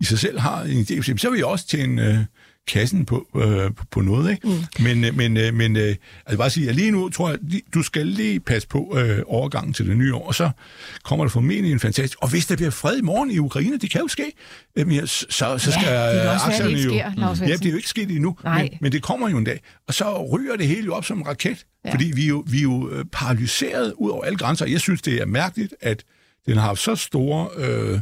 [0.00, 2.18] i sig selv har en idé, så vil jeg også tjene øh,
[2.68, 4.30] kassen på, øh, på, noget.
[4.30, 4.48] Ikke?
[4.48, 4.82] Mm.
[4.84, 5.96] Men, øh, men, øh, men øh,
[6.26, 7.38] altså bare sige, at lige nu tror jeg,
[7.74, 10.50] du skal lige passe på øh, overgangen til det nye år, og så
[11.04, 12.18] kommer der formentlig en fantastisk...
[12.22, 14.32] Og hvis der bliver fred i morgen i Ukraine, det kan jo ske,
[14.76, 16.90] øh, ja, så, så skal det aktierne jo...
[16.90, 18.62] sker, Lars ja, det er jo ikke sket endnu, Nej.
[18.62, 19.60] men, men det kommer jo en dag.
[19.88, 21.88] Og så ryger det hele jo op som en raket, Ja.
[21.88, 21.94] ja.
[21.94, 24.66] fordi vi er jo, vi er jo øh, paralyseret ud over alle grænser.
[24.66, 26.04] Jeg synes, det er mærkeligt, at
[26.46, 27.48] den har haft så store...
[27.56, 28.00] Øh,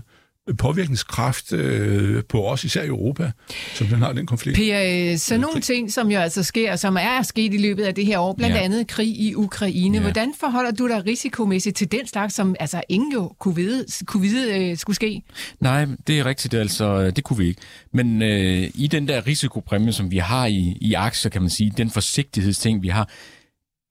[0.59, 3.30] påvirkningskraft øh, på os, især i Europa,
[3.74, 4.57] som den har den konflikt.
[4.57, 7.94] Per, øh, så nogle ting, som jo altså sker, som er sket i løbet af
[7.94, 8.62] det her år, blandt ja.
[8.62, 9.96] andet krig i Ukraine.
[9.96, 10.03] Ja.
[10.03, 14.22] Hvordan forholder du dig risikomæssigt til den slags, som altså ingen jo kunne vide, kunne
[14.22, 15.22] vide øh, skulle ske?
[15.61, 17.61] Nej, det er rigtigt, altså det kunne vi ikke.
[17.92, 21.72] Men øh, i den der risikopræmie, som vi har i, i aktier, kan man sige,
[21.76, 23.09] den forsigtighedsting, vi har,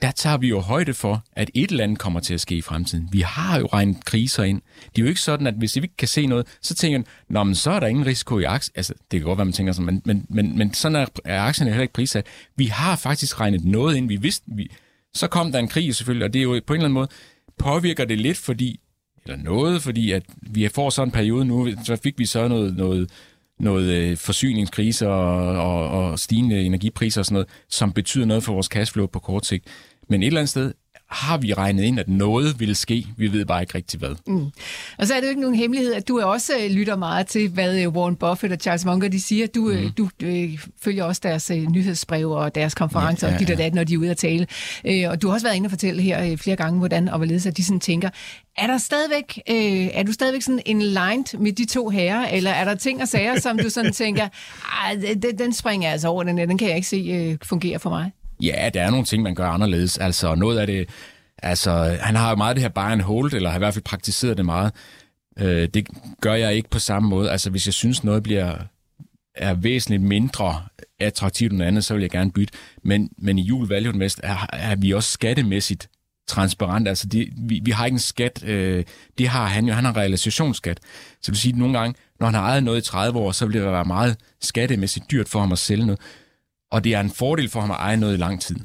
[0.01, 2.61] der tager vi jo højde for, at et eller andet kommer til at ske i
[2.61, 3.09] fremtiden.
[3.11, 4.61] Vi har jo regnet kriser ind.
[4.81, 7.47] Det er jo ikke sådan, at hvis vi ikke kan se noget, så tænker man,
[7.47, 8.73] men så er der ingen risiko i aktien.
[8.75, 11.41] Altså, det kan godt være, man tænker sådan, men, men, men, men sådan er, er
[11.41, 12.25] aktierne heller ikke prissat.
[12.55, 14.07] Vi har faktisk regnet noget ind.
[14.07, 14.71] Vi vidste, vi,
[15.13, 17.07] så kom der en krig selvfølgelig, og det er jo på en eller anden måde,
[17.57, 18.79] påvirker det lidt, fordi,
[19.25, 22.77] eller noget, fordi at vi får sådan en periode nu, så fik vi så noget,
[22.77, 23.09] noget
[23.59, 28.53] noget øh, forsyningskrise og, og, og stigende energipriser og sådan noget, som betyder noget for
[28.53, 29.67] vores cashflow på kort sigt.
[30.09, 30.73] Men et eller andet sted
[31.09, 33.07] har vi regnet ind, at noget vil ske.
[33.17, 34.15] Vi ved bare ikke rigtig hvad.
[34.27, 34.45] Mm.
[34.97, 37.49] Og så er det jo ikke nogen hemmelighed, at du også øh, lytter meget til,
[37.49, 39.47] hvad øh, Warren Buffett og Charles Munger de siger.
[39.47, 39.91] Du, mm.
[39.91, 43.43] du øh, følger også deres nyhedsbrev og deres konferencer, ja, ja, ja.
[43.43, 44.47] og dit og dat, når de er ude at tale.
[45.09, 47.57] og du har også været inde og fortælle her flere gange, hvordan og hvorledes at
[47.57, 48.09] de sådan tænker.
[48.57, 52.51] Er der stadigvæk, øh, er du stadigvæk sådan en line med de to herrer, eller
[52.51, 54.27] er der ting og sager, som du sådan tænker,
[55.23, 57.89] den, den springer jeg altså over, den, den kan jeg ikke se øh, fungere for
[57.89, 58.11] mig?
[58.43, 59.97] Ja, der er nogle ting, man gør anderledes.
[59.97, 60.89] Altså noget af det,
[61.37, 63.83] altså han har jo meget det her buy and hold, eller har i hvert fald
[63.83, 64.73] praktiseret det meget.
[65.39, 65.87] Øh, det
[66.21, 67.31] gør jeg ikke på samme måde.
[67.31, 68.57] Altså hvis jeg synes noget bliver
[69.35, 70.65] er væsentligt mindre
[70.99, 72.53] attraktivt end andet, så vil jeg gerne bytte.
[72.83, 75.89] Men, men i Jul Value Invest er, er vi også skattemæssigt
[76.27, 76.87] transparent.
[76.87, 78.43] Altså det, vi, vi har ikke en skat.
[78.43, 78.83] Øh,
[79.17, 79.73] det har han jo.
[79.73, 80.79] Han har realisationsskat.
[81.11, 83.31] Så det vil sige, at nogle gange, når han har ejet noget i 30 år,
[83.31, 85.99] så vil det være meget skattemæssigt dyrt for ham at sælge noget
[86.71, 88.55] og det er en fordel for ham at eje noget i lang tid.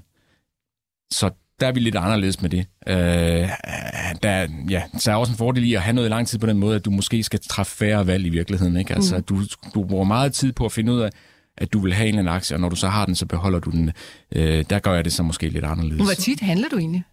[1.13, 1.31] Så
[1.61, 2.67] der er vi lidt anderledes med det.
[2.87, 3.49] Øh,
[4.23, 6.47] der, ja, så er også en fordel i at have noget i lang tid på
[6.47, 8.77] den måde, at du måske skal træffe færre valg i virkeligheden.
[8.77, 8.95] Ikke?
[8.95, 9.23] Altså, mm.
[9.23, 9.43] du,
[9.75, 11.11] du bruger meget tid på at finde ud af,
[11.59, 13.27] at du vil have en eller anden aktie, og når du så har den, så
[13.27, 13.93] beholder du den.
[14.33, 16.03] Øh, der gør jeg det så måske lidt anderledes.
[16.03, 17.05] Hvor tit handler du egentlig?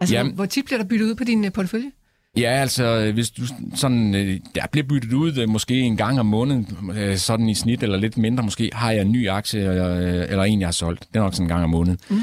[0.00, 1.90] Altså, Jamen, hvor tit bliver der byttet ud på din øh, portefølje?
[2.36, 3.42] Ja, altså, hvis du
[3.74, 7.54] sådan, øh, der bliver byttet ud øh, måske en gang om måneden, øh, sådan i
[7.54, 9.60] snit, eller lidt mindre måske, har jeg en ny aktie,
[10.30, 11.00] eller en, jeg har solgt.
[11.00, 11.98] Det er nok sådan en gang om måneden.
[12.10, 12.20] Mm.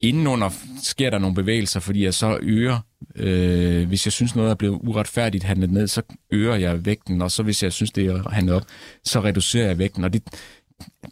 [0.00, 0.50] Indenunder
[0.82, 2.78] sker der nogle bevægelser, fordi jeg så øger,
[3.16, 7.30] øh, hvis jeg synes noget er blevet uretfærdigt handlet ned, så øger jeg vægten, og
[7.30, 8.62] så hvis jeg synes, det er handlet op,
[9.04, 10.22] så reducerer jeg vægten, og det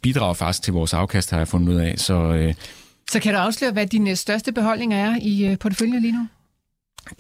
[0.02, 1.98] bidrager faktisk til vores afkast, har jeg fundet ud af.
[1.98, 2.54] Så, øh,
[3.10, 6.26] så kan du afsløre, hvad dine største beholdninger er i porteføljen lige nu?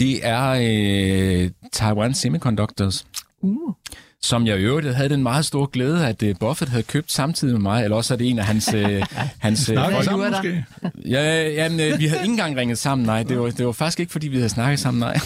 [0.00, 3.06] Det er øh, Taiwan Semiconductors.
[3.40, 3.74] Uh
[4.22, 7.54] som jeg i øvrigt havde den meget store glæde, at uh, Buffett havde købt samtidig
[7.54, 8.74] med mig, eller også er det en af hans...
[8.74, 8.80] Uh,
[9.38, 10.64] hans Snakker uh, sammen måske?
[11.08, 13.22] Ja, ja men, uh, vi havde ikke engang ringet sammen, nej.
[13.22, 15.18] Det var, det var faktisk ikke, fordi vi havde snakket sammen, nej.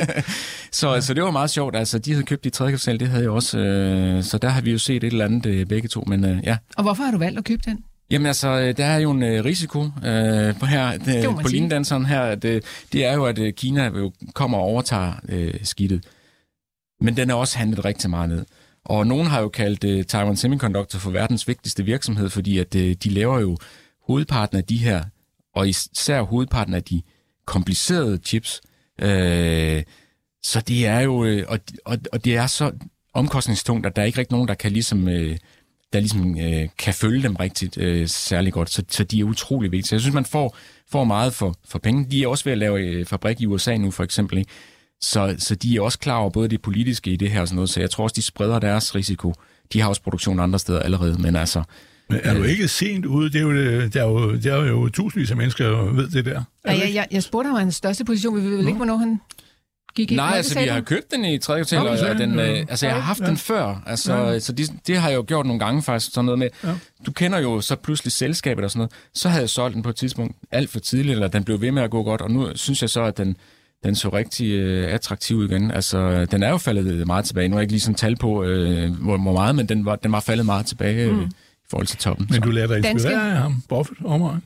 [0.72, 1.76] så, så det var meget sjovt.
[1.76, 3.58] Altså, de havde købt i tredje kvartal, det havde jeg også.
[3.58, 6.44] Uh, så der har vi jo set et eller andet uh, begge to, men uh,
[6.44, 6.56] ja.
[6.76, 7.78] Og hvorfor har du valgt at købe den?
[8.12, 12.06] Jamen altså, øh, der er jo en øh, risiko øh, på her det, på lindanseren
[12.06, 12.34] her.
[12.34, 16.04] Det, det er jo, at øh, Kina jo kommer og overtager øh, skidtet.
[17.00, 18.44] Men den er også handlet rigtig meget ned.
[18.84, 22.94] Og nogen har jo kaldt øh, Taiwan Semiconductor for verdens vigtigste virksomhed, fordi at øh,
[23.04, 23.56] de laver jo
[24.06, 25.04] hovedparten af de her,
[25.54, 27.02] og især hovedparten af de
[27.46, 28.60] komplicerede chips.
[29.00, 29.82] Øh,
[30.42, 32.72] så det er jo, øh, og, og, og det er så
[33.14, 35.08] omkostningstungt, at der er ikke rigtig nogen, der kan ligesom...
[35.08, 35.36] Øh,
[35.92, 38.70] der ligesom øh, kan følge dem rigtigt øh, særlig godt.
[38.70, 39.88] Så, så de er utrolig vigtige.
[39.88, 40.56] Så jeg synes, man får,
[40.90, 42.06] får meget for, for penge.
[42.10, 44.38] De er også ved at lave øh, fabrik i USA nu, for eksempel.
[44.38, 44.50] Ikke?
[45.00, 47.54] Så, så de er også klar over både det politiske i det her og sådan
[47.54, 47.70] noget.
[47.70, 49.34] Så jeg tror også, de spreder deres risiko.
[49.72, 51.62] De har også produktion andre steder allerede, men altså...
[52.08, 53.30] Men er du ikke sent ude?
[53.30, 56.24] Det er jo, det er jo, det er jo tusindvis af mennesker, der ved det
[56.24, 56.42] der.
[56.66, 58.36] Ja, jeg, jeg, jeg spurgte ham hans største position.
[58.36, 59.20] Vi ved vel ikke, hvornår han
[59.94, 62.58] Gik I Nej, altså vi har købt den i tredje kvartal, og, og den, øh,
[62.58, 63.26] altså jeg har haft ja.
[63.26, 64.38] den før, altså, ja.
[64.38, 66.74] så det, det har jeg jo gjort nogle gange faktisk, sådan noget med, ja.
[67.06, 69.88] du kender jo så pludselig selskabet og sådan noget, så havde jeg solgt den på
[69.88, 72.48] et tidspunkt alt for tidligt, eller den blev ved med at gå godt, og nu
[72.54, 73.36] synes jeg så, at den,
[73.84, 75.70] den så rigtig øh, attraktiv igen.
[75.70, 77.48] Altså, den er jo faldet meget tilbage.
[77.48, 79.96] Nu har jeg ikke lige sådan tal på, øh, hvor, hvor meget, men den var,
[79.96, 81.22] den var faldet meget tilbage øh, mm.
[81.22, 82.26] i forhold til toppen.
[82.30, 82.40] Men så.
[82.40, 84.42] du lader dig inspirere af ham, Buffett, omegn?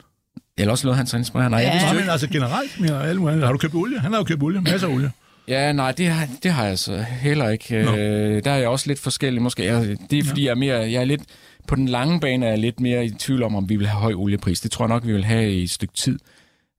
[0.58, 1.50] Eller også lod han sig inspirere.
[1.50, 1.72] Nej, ja.
[1.72, 3.98] jeg ja, men altså generelt, mere, har du købt olie?
[3.98, 5.10] Han har jo købt olie, masser af olie.
[5.48, 7.82] Ja, nej, det har, det har jeg så heller ikke.
[7.82, 7.96] No.
[7.96, 9.64] Øh, der er jeg også lidt forskellig måske.
[9.64, 10.46] Jeg, det er fordi, ja.
[10.46, 11.22] jeg er mere, jeg er lidt,
[11.68, 14.00] på den lange bane er jeg lidt mere i tvivl om, om vi vil have
[14.00, 14.60] høj oliepris.
[14.60, 16.18] Det tror jeg nok, vi vil have i et stykke tid.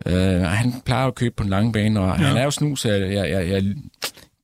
[0.05, 2.25] Uh, han plejer at købe på den lange bane, og ja.
[2.25, 2.85] han er jo snus.
[2.85, 3.63] Jeg, jeg, jeg, jeg,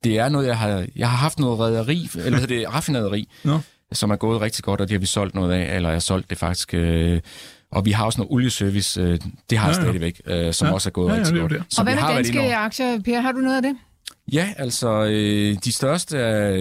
[0.03, 3.59] det er noget, jeg har, jeg har haft noget rederi, eller det raffinaderi, no.
[3.91, 5.99] som er gået rigtig godt, og det har vi solgt noget af, eller jeg har
[5.99, 6.73] solgt det faktisk.
[6.77, 7.17] Uh,
[7.71, 9.07] og vi har også noget olieservice, uh,
[9.49, 9.89] det har jeg ja, ja.
[9.89, 10.73] stadigvæk, uh, som ja.
[10.73, 11.53] også er gået ja, rigtig ja, godt.
[11.69, 13.21] Så og hvad med danske aktier, Per?
[13.21, 13.75] Har du noget af det?
[14.31, 16.51] Ja, altså øh, de største er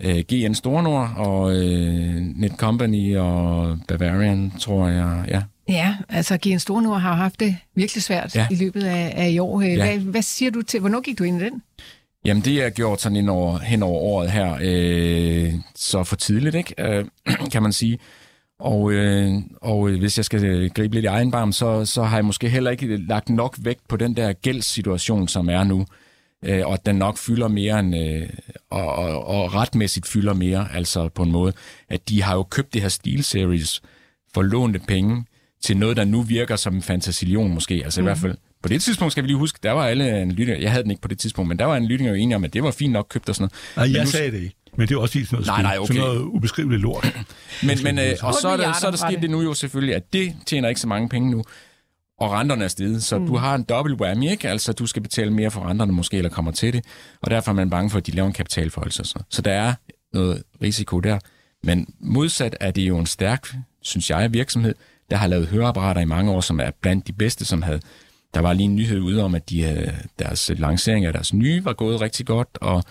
[0.00, 5.42] øh, GN Stornord og øh, Netcompany og Bavarian, tror jeg, ja.
[5.68, 8.46] Ja, altså GN Stornord har haft det virkelig svært ja.
[8.50, 9.60] i løbet af, af i år.
[9.60, 9.76] Ja.
[9.76, 11.62] Hvad, hvad siger du til, hvornår gik du ind i den?
[12.24, 16.54] Jamen, det er gjort sådan ind over, hen over året her, øh, så for tidligt,
[16.54, 16.74] ikke?
[16.78, 17.04] Øh,
[17.52, 17.98] kan man sige.
[18.58, 22.24] Og, øh, og hvis jeg skal gribe lidt i egen barm, så, så har jeg
[22.24, 25.86] måske heller ikke lagt nok vægt på den der gældssituation, som er nu.
[26.44, 28.28] Øh, og at den nok fylder mere end, øh,
[28.70, 31.52] og, og, og retmæssigt fylder mere, altså på en måde,
[31.88, 33.82] at de har jo købt det her Steel Series
[34.34, 35.24] for lånte penge
[35.62, 37.80] til noget, der nu virker som en fantasilion måske.
[37.84, 38.04] Altså mm.
[38.04, 40.70] i hvert fald på det tidspunkt skal vi lige huske, der var alle analytikere, jeg
[40.70, 42.62] havde den ikke på det tidspunkt, men der var analytikere jo enige om, at det
[42.62, 43.90] var fint nok købt og sådan noget.
[43.90, 44.56] Nej, jeg nu, sagde det ikke.
[44.76, 45.94] Men det er også helt sådan noget, nej, nej, okay.
[45.94, 47.16] sådan noget ubeskriveligt lort.
[47.62, 49.94] men, men, øh, og så er, der, så er der sket det nu jo selvfølgelig,
[49.94, 51.44] at det tjener ikke så mange penge nu,
[52.20, 53.26] og renterne er steget, så mm.
[53.26, 54.48] du har en dobbelt whammy, ikke?
[54.48, 56.84] Altså, du skal betale mere for renterne måske, eller kommer til det,
[57.22, 59.04] og derfor er man bange for, at de laver en kapitalforholdelse.
[59.04, 59.22] Så.
[59.30, 59.74] så der er
[60.12, 61.18] noget risiko der.
[61.62, 64.74] Men modsat er det jo en stærk, synes jeg, virksomhed,
[65.10, 67.80] der har lavet høreapparater i mange år, som er blandt de bedste, som havde
[68.34, 71.64] der var lige en nyhed ude om, at de, havde, deres lancering af deres nye
[71.64, 72.84] var gået rigtig godt, og,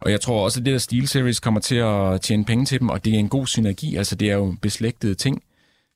[0.00, 2.80] og jeg tror også, at det der Steel Series kommer til at tjene penge til
[2.80, 5.42] dem, og det er en god synergi, altså det er jo beslægtede ting.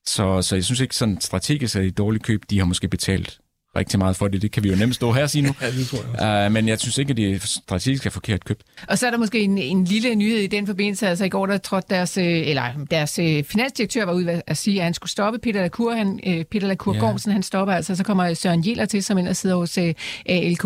[0.09, 2.43] Så, så jeg synes ikke sådan strategisk er det et dårligt køb.
[2.51, 3.39] De har måske betalt
[3.77, 4.43] rigtig meget for det.
[4.43, 5.55] Det kan vi jo nemt stå her og sige nu.
[5.61, 6.47] ja, det tror jeg.
[6.47, 8.63] Uh, men jeg synes ikke, at det strategisk er forkert købt.
[8.89, 11.09] Og så er der måske en, en lille nyhed i den forbindelse.
[11.09, 14.79] Altså i går, der trådte deres, øh, eller deres øh, finansdirektør var ude at sige,
[14.79, 15.93] at han skulle stoppe Peter Lacour.
[15.93, 17.01] Han, Peter Lacour ja.
[17.01, 17.95] Gormsen, han stopper altså.
[17.95, 19.79] Så kommer Søren Jeller til, som ellers sidder hos
[20.27, 20.65] ALK.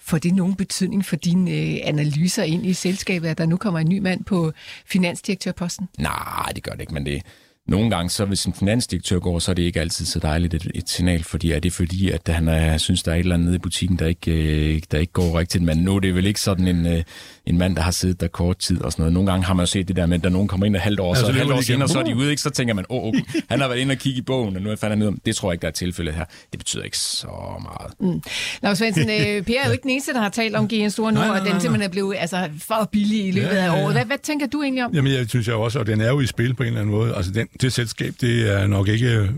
[0.00, 1.50] Får det nogen betydning for dine
[1.84, 4.52] analyser ind i selskabet, at der nu kommer en ny mand på
[4.86, 5.88] finansdirektørposten?
[5.98, 7.22] Nej, det gør det ikke, men det,
[7.68, 10.70] nogle gange, så hvis en finansdirektør går, så er det ikke altid så dejligt et,
[10.74, 13.46] et signal, fordi er det fordi, at han er, synes, der er et eller andet
[13.46, 15.64] nede i butikken, der ikke, øh, der ikke går rigtigt.
[15.64, 17.02] Men nu er det vel ikke sådan en, øh,
[17.48, 19.12] en mand, der har siddet der kort tid og sådan noget.
[19.12, 20.82] Nogle gange har man jo set det der med, at der nogen kommer ind et
[20.82, 22.42] halvt år, ja, så, så et halvt år senere, så er de ude, ikke?
[22.42, 23.14] så tænker man, åh, oh, oh,
[23.48, 25.18] han har været inde og kigge i bogen, og nu er jeg ud om.
[25.26, 26.24] Det tror jeg ikke, der er tilfældet her.
[26.50, 27.28] Det betyder ikke så
[27.62, 28.14] meget.
[28.14, 28.22] Mm.
[28.62, 31.12] Lars Svendsen, øh, Per er jo ikke den eneste, der har talt om GN Store
[31.12, 33.94] nu, og den simpelthen er blevet altså, for billig i løbet ja, af året.
[33.94, 34.94] Hvad, hvad tænker du egentlig om?
[34.94, 36.94] Jamen, jeg synes jeg også, og den er jo i spil på en eller anden
[36.94, 37.14] måde.
[37.14, 39.28] Altså, den, det selskab, det er nok ikke øh,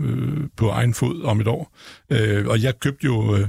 [0.57, 1.71] på egen fod om et år.
[2.09, 3.35] Øh, og jeg købte jo...
[3.35, 3.47] Øh,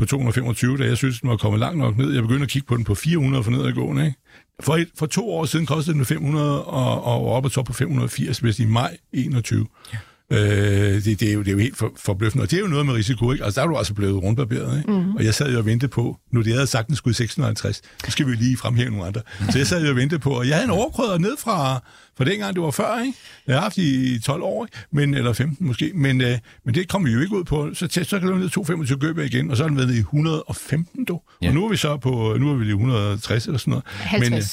[0.00, 2.12] på 225, da jeg synes, den var kommet langt nok ned.
[2.12, 4.06] Jeg begyndte at kigge på den på 400 for nedadgående.
[4.06, 4.18] Ikke?
[4.60, 7.72] For, et, for to år siden kostede den 500 og, og op og top på
[7.72, 9.66] 580, hvis i maj 21.
[9.92, 9.98] Ja.
[10.32, 12.66] Øh, det, det, er jo, det er jo helt for, forbløffende, og det er jo
[12.66, 13.44] noget med risiko, ikke?
[13.44, 14.90] Altså, der er du altså blevet rundbarberet, ikke?
[14.90, 15.14] Mm.
[15.16, 17.82] Og jeg sad jo og ventede på, nu det havde sagt, den skulle i 650,
[18.04, 19.20] så skal vi lige fremhæve nogle andre.
[19.50, 21.82] Så jeg sad jo og ventede på, og jeg havde en overkrøder ned fra,
[22.16, 23.18] fra dengang, det var før, ikke?
[23.46, 24.78] Jeg har haft i 12 år, ikke?
[24.92, 27.74] Men, eller 15 måske, men, øh, men det kom vi jo ikke ud på.
[27.74, 31.04] Så, så kan du ned 225 gøbe igen, og så er den været i 115,
[31.04, 31.20] du.
[31.42, 31.48] Ja.
[31.48, 33.84] Og nu er vi så på, nu er vi i 160 eller sådan noget.
[33.86, 34.30] 50.
[34.30, 34.44] Men, øh,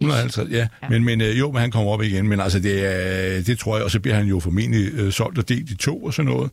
[0.00, 0.56] 150, ja.
[0.82, 0.88] ja.
[0.88, 2.28] Men, men øh, jo, men han kommer op igen.
[2.28, 5.48] Men altså, det, det tror jeg, og så bliver han jo formentlig øh, solgt og
[5.48, 6.50] delt i to og sådan noget.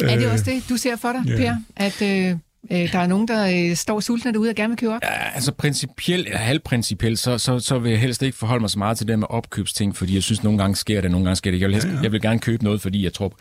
[0.00, 1.36] Er det øh, også det, du ser for dig, ja.
[1.36, 1.56] Per?
[1.76, 2.36] At øh,
[2.72, 5.00] øh, der er nogen, der øh, står sultne derude og gerne vil købe op?
[5.02, 8.78] Ja, altså principielt, eller halvprincipielt, så, så, så vil jeg helst ikke forholde mig så
[8.78, 11.50] meget til det med opkøbsting, fordi jeg synes, nogle gange sker det, nogle gange sker
[11.50, 11.60] det.
[11.60, 12.00] Jeg vil, helst, ja, ja.
[12.02, 13.32] jeg vil gerne købe noget, fordi jeg tror...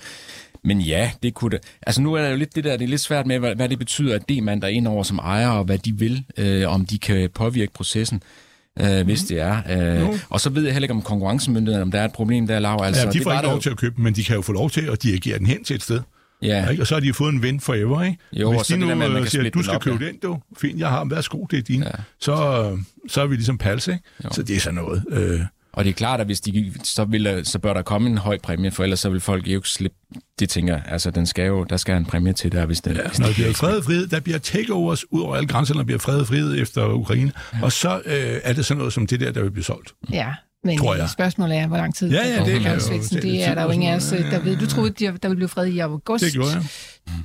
[0.64, 1.60] Men ja, det kunne det.
[1.82, 3.70] Altså nu er der jo lidt det der, det er lidt svært med, hvad, hvad
[3.70, 6.26] det betyder, at det man der er ind over som ejer, og hvad de vil,
[6.38, 8.22] øh, om de kan påvirke processen
[8.80, 9.58] øh, hvis det er.
[9.70, 10.14] Øh, no.
[10.30, 12.80] Og så ved jeg heller ikke om konkurrencemyndighederne, om der er et problem der, Lav.
[12.84, 13.60] Altså, ja, de får ikke lov jo...
[13.60, 15.76] til at købe men de kan jo få lov til at dirigere den hen til
[15.76, 16.00] et sted.
[16.42, 16.70] Ja.
[16.70, 16.84] Ikke?
[16.84, 18.18] Og så har de fået en ven forever, ikke?
[18.34, 20.08] Jo, Hvis og de nu der med, at siger, at du skal op, købe ja.
[20.08, 21.90] den, du, fint, jeg har, værsgo, det er din, ja.
[22.20, 22.78] så,
[23.08, 24.04] så er vi ligesom pals, ikke?
[24.24, 24.30] Jo.
[24.32, 25.04] Så det er sådan noget.
[25.10, 28.18] Øh, og det er klart, at hvis de, så, vil så bør der komme en
[28.18, 29.98] høj præmie, for ellers så vil folk jo ikke slippe
[30.40, 30.84] det tænker jeg.
[30.88, 32.96] Altså, den skal jo, der skal en præmie til der, hvis det...
[32.96, 35.74] Ja, hvis når der bliver fred og frihed, der bliver takeovers ud over alle grænser,
[35.74, 37.32] når der bliver fred og frihed efter Ukraine.
[37.54, 37.64] Ja.
[37.64, 39.94] Og så øh, er det sådan noget som det der, der vil blive solgt.
[40.12, 40.34] Ja,
[40.68, 41.10] men tror jeg.
[41.10, 43.70] spørgsmålet er, hvor lang tid ja, ja, det, det, jo, det, det er der jo
[43.70, 44.58] ingen af os, der ved.
[44.58, 46.24] Du troede, der ville blive fred i august.
[46.24, 46.64] Det gjorde jeg.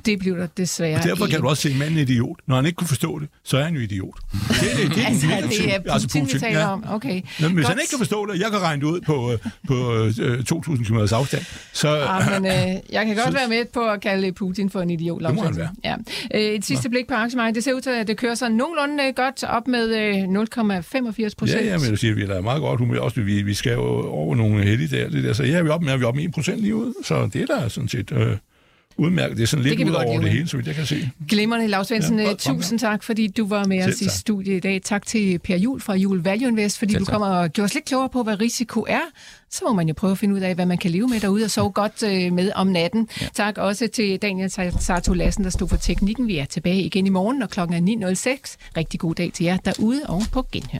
[0.05, 2.39] Det blev der desværre Og derfor kan du også se manden idiot.
[2.47, 4.17] Når han ikke kunne forstå det, så er han jo idiot.
[4.31, 4.39] Det,
[4.77, 6.73] det, det, altså, det er Putin, altså Putin, vi taler ja.
[6.73, 6.83] om.
[6.87, 7.21] Okay.
[7.39, 9.37] Nå, men hvis han ikke kan forstå det, jeg kan regne det ud på, øh,
[9.67, 11.45] på uh, 2.000 km afstand.
[11.73, 14.81] Så, ja, men, uh, jeg kan godt så, være med på at kalde Putin for
[14.81, 15.23] en idiot.
[15.23, 15.69] Det må han være.
[15.83, 15.95] Ja.
[16.35, 16.89] Uh, et sidste Nå.
[16.89, 17.55] blik på aktiemarkedet.
[17.55, 19.85] Det ser ud til, at det kører så nogenlunde godt op med
[20.23, 21.61] 0,85 procent.
[21.61, 22.99] Ja, ja, men jeg siger, vi er meget godt humør.
[22.99, 25.09] Også, vi, vi skal jo over nogle heldige der.
[25.09, 25.33] Det der.
[25.33, 26.93] Så ja, vi er oppe med, vi er oppe med 1 procent lige ud.
[27.03, 28.11] Så det er der sådan set...
[28.11, 28.27] Uh,
[28.97, 29.37] Udmærket.
[29.37, 31.09] Det er sådan lidt ud over det hele, så vidt jeg kan se.
[31.29, 32.19] Glimmerne, Lars Svendsen.
[32.19, 34.81] Ja, tusind tak, fordi du var med os i studiet i dag.
[34.81, 37.73] Tak til Per Jul fra Jul Value Invest, fordi Selv du kommer og gjorde os
[37.73, 39.01] lidt klogere på, hvad risiko er.
[39.51, 41.43] Så må man jo prøve at finde ud af, hvad man kan leve med derude
[41.43, 43.09] og sove godt øh, med om natten.
[43.21, 43.27] Ja.
[43.33, 46.27] Tak også til Daniel Sarto Lassen, der stod for teknikken.
[46.27, 48.57] Vi er tilbage igen i morgen, når klokken er 9.06.
[48.77, 50.79] Rigtig god dag til jer derude og på genhør.